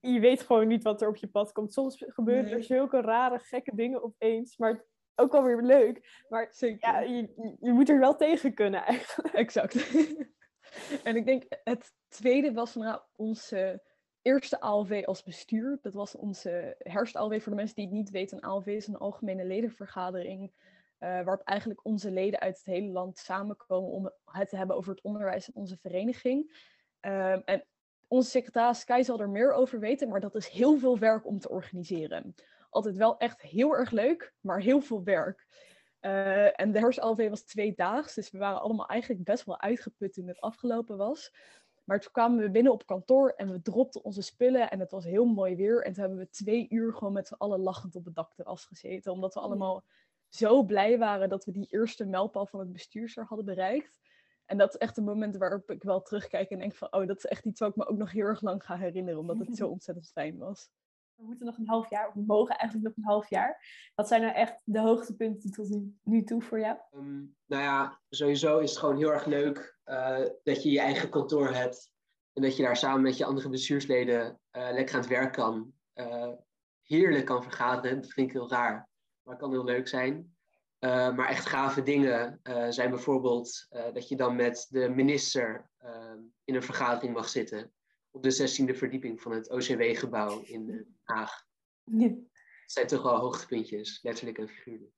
Je 0.00 0.20
weet 0.20 0.42
gewoon 0.42 0.66
niet 0.66 0.82
wat 0.82 1.02
er 1.02 1.08
op 1.08 1.16
je 1.16 1.26
pad 1.26 1.52
komt. 1.52 1.72
Soms 1.72 2.04
gebeuren 2.06 2.50
er 2.50 2.62
zulke 2.62 3.00
rare, 3.00 3.38
gekke 3.38 3.74
dingen 3.74 4.02
opeens. 4.02 4.56
Maar 4.56 4.84
ook 5.14 5.32
wel 5.32 5.42
weer 5.42 5.62
leuk. 5.62 6.24
Maar 6.28 6.54
ja, 6.78 7.00
je, 7.00 7.56
je 7.60 7.72
moet 7.72 7.88
er 7.88 7.98
wel 7.98 8.16
tegen 8.16 8.54
kunnen 8.54 8.82
eigenlijk. 8.82 9.34
Exact. 9.34 9.74
en 11.04 11.16
ik 11.16 11.26
denk, 11.26 11.44
het 11.64 11.92
tweede 12.08 12.52
was 12.52 12.74
nou 12.74 13.00
onze 13.16 13.82
eerste 14.22 14.60
ALV 14.60 15.02
als 15.06 15.22
bestuur. 15.22 15.78
Dat 15.82 15.94
was 15.94 16.16
onze 16.16 16.74
herfst-ALV. 16.78 17.42
Voor 17.42 17.52
de 17.52 17.58
mensen 17.58 17.76
die 17.76 17.84
het 17.84 17.94
niet 17.94 18.10
weten, 18.10 18.36
een 18.36 18.48
ALV 18.48 18.66
is 18.66 18.86
een 18.86 18.96
algemene 18.96 19.44
ledenvergadering 19.44 20.52
uh, 21.00 21.08
waarop 21.08 21.40
eigenlijk 21.44 21.84
onze 21.84 22.10
leden 22.10 22.40
uit 22.40 22.56
het 22.56 22.66
hele 22.66 22.92
land 22.92 23.18
samenkomen 23.18 23.90
om 23.90 24.12
het 24.24 24.48
te 24.48 24.56
hebben 24.56 24.76
over 24.76 24.90
het 24.90 25.02
onderwijs 25.02 25.48
in 25.48 25.54
onze 25.54 25.76
vereniging. 25.76 26.64
Um, 27.00 27.42
en 27.44 27.64
onze 28.08 28.30
secretaris 28.30 28.84
Kai 28.84 29.04
zal 29.04 29.20
er 29.20 29.30
meer 29.30 29.52
over 29.52 29.80
weten, 29.80 30.08
maar 30.08 30.20
dat 30.20 30.34
is 30.34 30.48
heel 30.48 30.78
veel 30.78 30.98
werk 30.98 31.26
om 31.26 31.38
te 31.38 31.48
organiseren. 31.48 32.34
Altijd 32.70 32.96
wel 32.96 33.18
echt 33.18 33.42
heel 33.42 33.76
erg 33.76 33.90
leuk, 33.90 34.34
maar 34.40 34.60
heel 34.60 34.80
veel 34.80 35.04
werk. 35.04 35.46
Uh, 36.00 36.60
en 36.60 36.72
de 36.72 36.78
herfst-LV 36.78 37.28
was 37.28 37.42
tweedaags, 37.42 38.14
dus 38.14 38.30
we 38.30 38.38
waren 38.38 38.60
allemaal 38.60 38.86
eigenlijk 38.86 39.24
best 39.24 39.44
wel 39.44 39.60
uitgeput 39.60 40.12
toen 40.12 40.26
het 40.26 40.40
afgelopen 40.40 40.96
was. 40.96 41.32
Maar 41.84 42.00
toen 42.00 42.12
kwamen 42.12 42.38
we 42.38 42.50
binnen 42.50 42.72
op 42.72 42.86
kantoor 42.86 43.32
en 43.36 43.50
we 43.50 43.62
dropten 43.62 44.04
onze 44.04 44.22
spullen 44.22 44.70
en 44.70 44.80
het 44.80 44.90
was 44.90 45.04
heel 45.04 45.24
mooi 45.24 45.56
weer. 45.56 45.84
En 45.84 45.92
toen 45.92 46.02
hebben 46.02 46.18
we 46.18 46.30
twee 46.30 46.66
uur 46.68 46.94
gewoon 46.94 47.12
met 47.12 47.28
z'n 47.28 47.34
allen 47.34 47.60
lachend 47.60 47.96
op 47.96 48.04
het 48.04 48.14
dak 48.14 48.34
terras 48.34 48.64
gezeten, 48.64 49.12
omdat 49.12 49.34
we 49.34 49.40
allemaal 49.40 49.84
zo 50.28 50.62
blij 50.62 50.98
waren 50.98 51.28
dat 51.28 51.44
we 51.44 51.52
die 51.52 51.68
eerste 51.70 52.06
mijlpaal 52.06 52.46
van 52.46 52.60
het 52.60 52.72
bestuursjaar 52.72 53.24
hadden 53.24 53.46
bereikt. 53.46 54.00
En 54.46 54.58
dat 54.58 54.74
is 54.74 54.80
echt 54.80 54.96
een 54.96 55.04
moment 55.04 55.36
waarop 55.36 55.70
ik 55.70 55.82
wel 55.82 56.02
terugkijk 56.02 56.50
en 56.50 56.58
denk 56.58 56.74
van, 56.74 56.92
oh, 56.92 57.06
dat 57.06 57.16
is 57.16 57.26
echt 57.26 57.44
iets 57.44 57.60
wat 57.60 57.70
ik 57.70 57.76
me 57.76 57.86
ook 57.86 57.98
nog 57.98 58.12
heel 58.12 58.24
erg 58.24 58.40
lang 58.40 58.64
ga 58.64 58.76
herinneren, 58.76 59.20
omdat 59.20 59.38
het 59.38 59.56
zo 59.56 59.68
ontzettend 59.76 60.10
fijn 60.10 60.38
was. 60.38 60.68
We 61.14 61.24
moeten 61.24 61.46
nog 61.46 61.58
een 61.58 61.68
half 61.68 61.90
jaar, 61.90 62.08
of 62.08 62.14
we 62.14 62.24
mogen 62.26 62.56
eigenlijk 62.56 62.88
nog 62.88 63.04
een 63.04 63.12
half 63.12 63.30
jaar. 63.30 63.64
Wat 63.94 64.08
zijn 64.08 64.20
nou 64.22 64.34
echt 64.34 64.62
de 64.64 64.80
hoogtepunten 64.80 65.50
tot 65.50 65.80
nu 66.02 66.24
toe 66.24 66.42
voor 66.42 66.60
jou? 66.60 66.78
Um, 66.92 67.36
nou 67.46 67.62
ja, 67.62 68.00
sowieso 68.08 68.58
is 68.58 68.70
het 68.70 68.78
gewoon 68.78 68.96
heel 68.96 69.12
erg 69.12 69.24
leuk 69.24 69.78
uh, 69.84 70.26
dat 70.42 70.62
je 70.62 70.70
je 70.70 70.80
eigen 70.80 71.08
kantoor 71.08 71.54
hebt. 71.54 71.92
En 72.32 72.42
dat 72.42 72.56
je 72.56 72.62
daar 72.62 72.76
samen 72.76 73.02
met 73.02 73.16
je 73.16 73.24
andere 73.24 73.48
bestuursleden 73.48 74.40
uh, 74.52 74.68
lekker 74.72 74.94
aan 74.94 75.00
het 75.00 75.10
werk 75.10 75.32
kan. 75.32 75.72
Uh, 75.94 76.32
heerlijk 76.82 77.24
kan 77.24 77.42
vergaderen. 77.42 78.00
Dat 78.00 78.12
vind 78.12 78.26
ik 78.26 78.32
heel 78.32 78.50
raar 78.50 78.88
maar 79.26 79.36
kan 79.36 79.50
heel 79.50 79.64
leuk 79.64 79.88
zijn. 79.88 80.36
Uh, 80.80 81.16
maar 81.16 81.28
echt 81.28 81.46
gave 81.46 81.82
dingen 81.82 82.40
uh, 82.42 82.66
zijn 82.68 82.90
bijvoorbeeld 82.90 83.66
uh, 83.70 83.92
dat 83.92 84.08
je 84.08 84.16
dan 84.16 84.36
met 84.36 84.66
de 84.70 84.88
minister 84.88 85.70
in 86.44 86.54
een 86.54 86.62
vergadering 86.62 87.14
mag 87.14 87.28
zitten. 87.28 87.72
Op 88.10 88.22
de 88.22 88.64
16e 88.70 88.76
verdieping 88.76 89.20
van 89.20 89.32
het 89.32 89.50
OCW-gebouw 89.50 90.42
in 90.42 90.66
Den 90.66 90.98
Haag. 91.02 91.44
Ja. 91.84 92.08
Dat 92.08 92.74
zijn 92.74 92.86
toch 92.86 93.02
wel 93.02 93.16
hoogtepuntjes, 93.16 94.02
letterlijk 94.02 94.38
en 94.38 94.48
figuurlijk. 94.48 94.92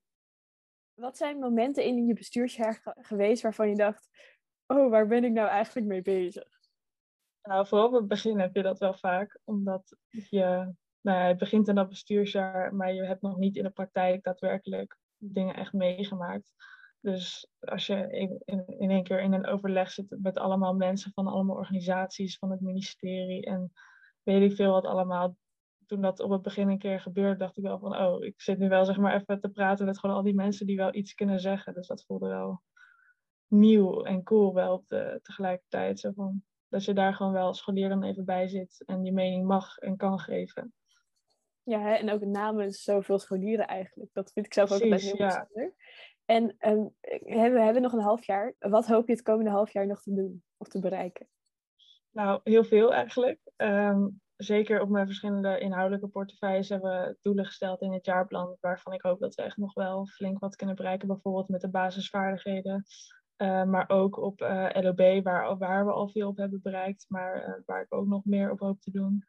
Wat 0.95 1.17
zijn 1.17 1.39
momenten 1.39 1.85
in 1.85 2.07
je 2.07 2.15
bestuursjaar 2.15 2.81
geweest 3.01 3.43
waarvan 3.43 3.69
je 3.69 3.77
dacht: 3.77 4.09
Oh, 4.67 4.91
waar 4.91 5.07
ben 5.07 5.25
ik 5.25 5.33
nou 5.33 5.49
eigenlijk 5.49 5.87
mee 5.87 6.03
bezig? 6.03 6.49
Nou, 7.43 7.67
vooral 7.67 7.87
op 7.87 7.93
het 7.93 8.09
begin 8.09 8.39
heb 8.39 8.55
je 8.55 8.63
dat 8.63 8.79
wel 8.79 8.95
vaak, 8.95 9.39
omdat 9.45 9.97
je 10.09 10.75
nou, 11.09 11.29
het 11.29 11.39
begint 11.39 11.69
in 11.69 11.75
dat 11.75 11.89
bestuursjaar, 11.89 12.75
maar 12.75 12.93
je 12.93 13.05
hebt 13.05 13.23
nog 13.23 13.37
niet 13.37 13.57
in 13.57 13.63
de 13.63 13.71
praktijk 13.71 14.23
daadwerkelijk 14.23 14.99
dingen 15.17 15.55
echt 15.55 15.73
meegemaakt. 15.73 16.53
Dus 17.01 17.49
als 17.59 17.87
je 17.87 18.11
in, 18.11 18.67
in, 18.67 18.91
één 18.91 19.03
keer 19.03 19.21
in 19.21 19.33
een 19.33 19.47
overleg 19.47 19.91
zit 19.91 20.17
met 20.23 20.39
allemaal 20.39 20.75
mensen 20.75 21.13
van 21.15 21.27
allemaal 21.27 21.57
organisaties, 21.57 22.39
van 22.39 22.51
het 22.51 22.61
ministerie 22.61 23.45
en 23.45 23.73
weet 24.23 24.51
ik 24.51 24.57
veel 24.57 24.73
wat 24.73 24.85
allemaal. 24.85 25.37
Toen 25.87 26.01
dat 26.01 26.21
op 26.21 26.31
het 26.31 26.43
begin 26.43 26.69
een 26.69 26.79
keer 26.79 27.01
gebeurde, 27.01 27.39
dacht 27.39 27.57
ik 27.57 27.63
wel 27.63 27.79
van, 27.79 27.97
oh, 27.97 28.25
ik 28.25 28.41
zit 28.41 28.59
nu 28.59 28.69
wel 28.69 28.85
zeg 28.85 28.97
maar 28.97 29.15
even 29.15 29.41
te 29.41 29.49
praten 29.49 29.87
met 29.87 29.99
gewoon 29.99 30.17
al 30.17 30.23
die 30.23 30.35
mensen 30.35 30.67
die 30.67 30.77
wel 30.77 30.95
iets 30.95 31.15
kunnen 31.15 31.41
zeggen. 31.41 31.75
Dus 31.75 31.87
dat 31.87 32.05
voelde 32.05 32.29
wel 32.29 32.63
nieuw 33.47 34.03
en 34.03 34.23
cool 34.23 34.55
wel 34.55 34.85
tegelijkertijd. 35.23 36.01
Zo 36.01 36.13
van, 36.13 36.43
dat 36.69 36.85
je 36.85 36.95
daar 36.95 37.15
gewoon 37.15 37.33
wel 37.33 37.47
als 37.47 37.59
scholier 37.59 37.89
dan 37.89 38.03
even 38.03 38.25
bij 38.25 38.49
zit 38.49 38.83
en 38.87 39.05
je 39.05 39.13
mening 39.13 39.47
mag 39.47 39.79
en 39.79 39.97
kan 39.97 40.19
geven. 40.19 40.73
Ja, 41.69 41.81
hè? 41.81 41.95
en 41.95 42.11
ook 42.11 42.25
namens 42.25 42.83
zoveel 42.83 43.19
scholieren 43.19 43.67
eigenlijk. 43.67 44.11
Dat 44.13 44.33
vind 44.33 44.47
ik 44.47 44.55
zelf 44.55 44.73
ook 44.73 44.89
best 44.89 45.05
heel 45.05 45.17
ja. 45.17 45.27
bijzonder. 45.27 45.75
En 46.25 46.57
um, 46.59 46.95
we 47.53 47.61
hebben 47.61 47.83
nog 47.83 47.93
een 47.93 48.01
half 48.01 48.25
jaar. 48.25 48.55
Wat 48.59 48.87
hoop 48.87 49.07
je 49.07 49.13
het 49.13 49.23
komende 49.23 49.51
half 49.51 49.73
jaar 49.73 49.87
nog 49.87 50.03
te 50.03 50.15
doen 50.15 50.43
of 50.57 50.69
te 50.69 50.81
bereiken? 50.81 51.29
Nou, 52.11 52.41
heel 52.45 52.65
veel 52.65 52.95
eigenlijk. 52.95 53.41
Um, 53.57 54.21
zeker 54.37 54.81
op 54.81 54.89
mijn 54.89 55.07
verschillende 55.07 55.59
inhoudelijke 55.59 56.09
portefeuilles 56.09 56.69
hebben 56.69 56.91
we 56.91 57.17
doelen 57.21 57.45
gesteld 57.45 57.83
in 57.83 57.93
het 57.93 58.07
jaarplan, 58.07 58.57
waarvan 58.61 58.93
ik 58.93 59.03
hoop 59.03 59.21
dat 59.21 59.35
we 59.35 59.43
echt 59.43 59.57
nog 59.57 59.75
wel 59.75 60.07
flink 60.07 60.39
wat 60.39 60.57
kunnen 60.57 60.77
bereiken, 60.77 61.09
bijvoorbeeld 61.09 61.49
met 61.49 61.61
de 61.61 61.71
basisvaardigheden. 61.71 62.85
Uh, 63.37 63.65
maar 63.65 63.89
ook 63.89 64.17
op 64.17 64.41
uh, 64.41 64.69
LOB, 64.73 65.25
waar, 65.25 65.59
waar 65.59 65.87
we 65.87 65.93
al 65.93 66.09
veel 66.09 66.29
op 66.29 66.37
hebben 66.37 66.61
bereikt, 66.63 67.05
maar 67.09 67.49
uh, 67.49 67.55
waar 67.67 67.83
ik 67.83 67.95
ook 67.95 68.07
nog 68.07 68.25
meer 68.25 68.51
op 68.51 68.59
hoop 68.59 68.81
te 68.81 68.91
doen. 68.91 69.25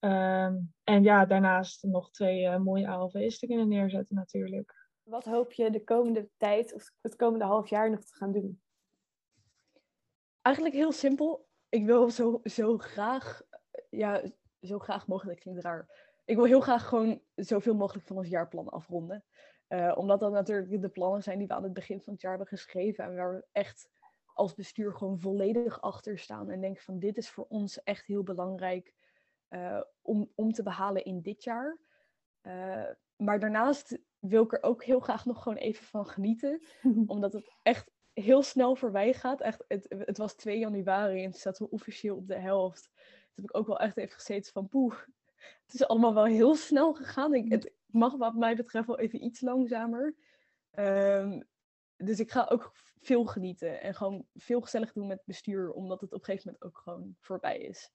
Um, 0.00 0.74
en 0.84 1.02
ja, 1.02 1.26
daarnaast 1.26 1.82
nog 1.82 2.10
twee 2.10 2.42
uh, 2.42 2.56
mooie 2.56 2.88
ALV's 2.88 3.38
te 3.38 3.46
kunnen 3.46 3.68
neerzetten 3.68 4.16
natuurlijk. 4.16 4.88
Wat 5.02 5.24
hoop 5.24 5.52
je 5.52 5.70
de 5.70 5.84
komende 5.84 6.28
tijd 6.36 6.74
of 6.74 6.92
het 7.00 7.16
komende 7.16 7.44
half 7.44 7.68
jaar 7.68 7.90
nog 7.90 8.04
te 8.04 8.14
gaan 8.14 8.32
doen? 8.32 8.62
Eigenlijk 10.42 10.74
heel 10.74 10.92
simpel. 10.92 11.48
Ik 11.68 11.84
wil 11.84 12.10
zo, 12.10 12.40
zo 12.44 12.78
graag, 12.78 13.42
ja, 13.90 14.22
zo 14.60 14.78
graag 14.78 15.06
mogelijk 15.06 15.40
klinkt 15.40 15.62
raar. 15.62 16.06
Ik 16.24 16.36
wil 16.36 16.44
heel 16.44 16.60
graag 16.60 16.88
gewoon 16.88 17.22
zoveel 17.34 17.74
mogelijk 17.74 18.06
van 18.06 18.16
ons 18.16 18.28
jaarplan 18.28 18.68
afronden. 18.68 19.24
Uh, 19.68 19.94
omdat 19.96 20.20
dat 20.20 20.32
natuurlijk 20.32 20.82
de 20.82 20.88
plannen 20.88 21.22
zijn 21.22 21.38
die 21.38 21.46
we 21.46 21.54
aan 21.54 21.62
het 21.62 21.72
begin 21.72 22.02
van 22.02 22.12
het 22.12 22.22
jaar 22.22 22.36
hebben 22.36 22.58
geschreven. 22.58 23.04
En 23.04 23.14
waar 23.14 23.34
we 23.34 23.46
echt 23.52 23.88
als 24.34 24.54
bestuur 24.54 24.94
gewoon 24.94 25.20
volledig 25.20 25.80
achter 25.80 26.18
staan. 26.18 26.50
En 26.50 26.60
denken 26.60 26.82
van 26.82 26.98
dit 26.98 27.16
is 27.16 27.30
voor 27.30 27.46
ons 27.48 27.82
echt 27.82 28.06
heel 28.06 28.22
belangrijk 28.22 28.94
uh, 29.50 29.80
om, 30.02 30.32
om 30.34 30.52
te 30.52 30.62
behalen 30.62 31.04
in 31.04 31.20
dit 31.20 31.44
jaar. 31.44 31.78
Uh, 32.42 32.90
maar 33.16 33.40
daarnaast 33.40 33.98
wil 34.18 34.44
ik 34.44 34.52
er 34.52 34.62
ook 34.62 34.84
heel 34.84 35.00
graag 35.00 35.24
nog 35.24 35.42
gewoon 35.42 35.58
even 35.58 35.84
van 35.84 36.06
genieten. 36.06 36.62
omdat 37.06 37.32
het 37.32 37.52
echt 37.62 37.90
heel 38.12 38.42
snel 38.42 38.76
voorbij 38.76 39.14
gaat. 39.14 39.40
Echt, 39.40 39.64
het, 39.68 39.86
het 39.88 40.18
was 40.18 40.34
2 40.34 40.58
januari 40.58 41.24
en 41.24 41.30
toen 41.30 41.40
zaten 41.40 41.64
we 41.64 41.72
officieel 41.72 42.16
op 42.16 42.26
de 42.28 42.38
helft. 42.38 42.90
Toen 42.94 43.34
heb 43.34 43.44
ik 43.44 43.56
ook 43.56 43.66
wel 43.66 43.78
echt 43.78 43.96
even 43.96 44.14
gezeten 44.14 44.52
van 44.52 44.68
poeh. 44.68 44.94
Het 45.64 45.74
is 45.74 45.86
allemaal 45.86 46.14
wel 46.14 46.24
heel 46.24 46.54
snel 46.54 46.94
gegaan. 46.94 47.34
Ik, 47.34 47.52
het 47.52 47.72
mag 47.86 48.16
wat 48.16 48.34
mij 48.34 48.56
betreft 48.56 48.86
wel 48.86 48.98
even 48.98 49.24
iets 49.24 49.40
langzamer. 49.40 50.14
Um, 50.78 51.48
dus 51.96 52.20
ik 52.20 52.30
ga 52.30 52.46
ook 52.50 52.72
veel 53.00 53.24
genieten 53.24 53.80
en 53.80 53.94
gewoon 53.94 54.26
veel 54.34 54.60
gezellig 54.60 54.92
doen 54.92 55.06
met 55.06 55.22
bestuur, 55.24 55.72
omdat 55.72 56.00
het 56.00 56.12
op 56.12 56.18
een 56.18 56.24
gegeven 56.24 56.46
moment 56.46 56.64
ook 56.64 56.82
gewoon 56.82 57.16
voorbij 57.20 57.58
is. 57.58 57.90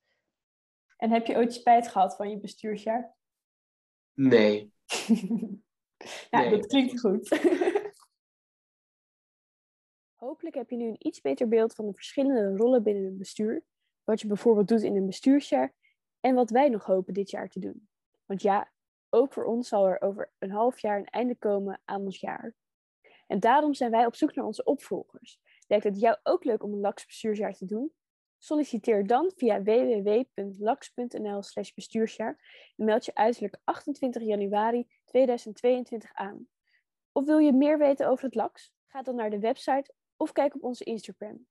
En 0.97 1.11
heb 1.11 1.25
je 1.25 1.35
ooit 1.35 1.53
spijt 1.53 1.87
gehad 1.87 2.15
van 2.15 2.29
je 2.29 2.39
bestuursjaar? 2.39 3.15
Nee. 4.13 4.73
ja, 6.29 6.49
dat 6.49 6.65
klinkt 6.65 6.99
goed. 6.99 7.29
Hopelijk 10.15 10.55
heb 10.55 10.69
je 10.69 10.75
nu 10.75 10.87
een 10.87 11.07
iets 11.07 11.21
beter 11.21 11.47
beeld 11.47 11.75
van 11.75 11.85
de 11.85 11.93
verschillende 11.93 12.55
rollen 12.55 12.83
binnen 12.83 13.03
een 13.03 13.17
bestuur, 13.17 13.63
wat 14.03 14.21
je 14.21 14.27
bijvoorbeeld 14.27 14.67
doet 14.67 14.81
in 14.81 14.95
een 14.95 15.05
bestuursjaar 15.05 15.73
en 16.19 16.35
wat 16.35 16.49
wij 16.49 16.69
nog 16.69 16.85
hopen 16.85 17.13
dit 17.13 17.29
jaar 17.29 17.49
te 17.49 17.59
doen. 17.59 17.87
Want 18.25 18.41
ja, 18.41 18.71
ook 19.09 19.33
voor 19.33 19.43
ons 19.43 19.67
zal 19.67 19.87
er 19.87 20.01
over 20.01 20.31
een 20.39 20.51
half 20.51 20.79
jaar 20.79 20.97
een 20.97 21.05
einde 21.05 21.35
komen 21.35 21.81
aan 21.85 22.01
ons 22.01 22.19
jaar. 22.19 22.55
En 23.27 23.39
daarom 23.39 23.73
zijn 23.73 23.91
wij 23.91 24.05
op 24.05 24.15
zoek 24.15 24.35
naar 24.35 24.45
onze 24.45 24.63
opvolgers. 24.63 25.39
Lijkt 25.67 25.83
het 25.83 25.99
jou 25.99 26.17
ook 26.23 26.43
leuk 26.43 26.63
om 26.63 26.73
een 26.73 26.79
LAX 26.79 27.05
bestuursjaar 27.05 27.53
te 27.53 27.65
doen? 27.65 27.91
Solliciteer 28.43 29.07
dan 29.07 29.31
via 29.35 29.61
www.lax.nl/slash 29.61 31.73
bestuursjaar 31.73 32.71
en 32.75 32.85
meld 32.85 33.05
je 33.05 33.15
uiterlijk 33.15 33.57
28 33.63 34.23
januari 34.23 34.87
2022 35.05 36.13
aan. 36.13 36.47
Of 37.11 37.25
wil 37.25 37.37
je 37.37 37.53
meer 37.53 37.77
weten 37.77 38.07
over 38.07 38.25
het 38.25 38.35
LAX? 38.35 38.73
Ga 38.85 39.01
dan 39.01 39.15
naar 39.15 39.29
de 39.29 39.39
website 39.39 39.93
of 40.17 40.31
kijk 40.31 40.55
op 40.55 40.63
onze 40.63 40.83
Instagram. 40.83 41.47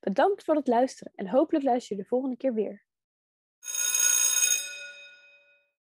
Bedankt 0.00 0.44
voor 0.44 0.54
het 0.54 0.66
luisteren 0.66 1.12
en 1.14 1.28
hopelijk 1.28 1.64
luister 1.64 1.96
je 1.96 2.02
de 2.02 2.08
volgende 2.08 2.36
keer 2.36 2.54
weer. 2.54 2.84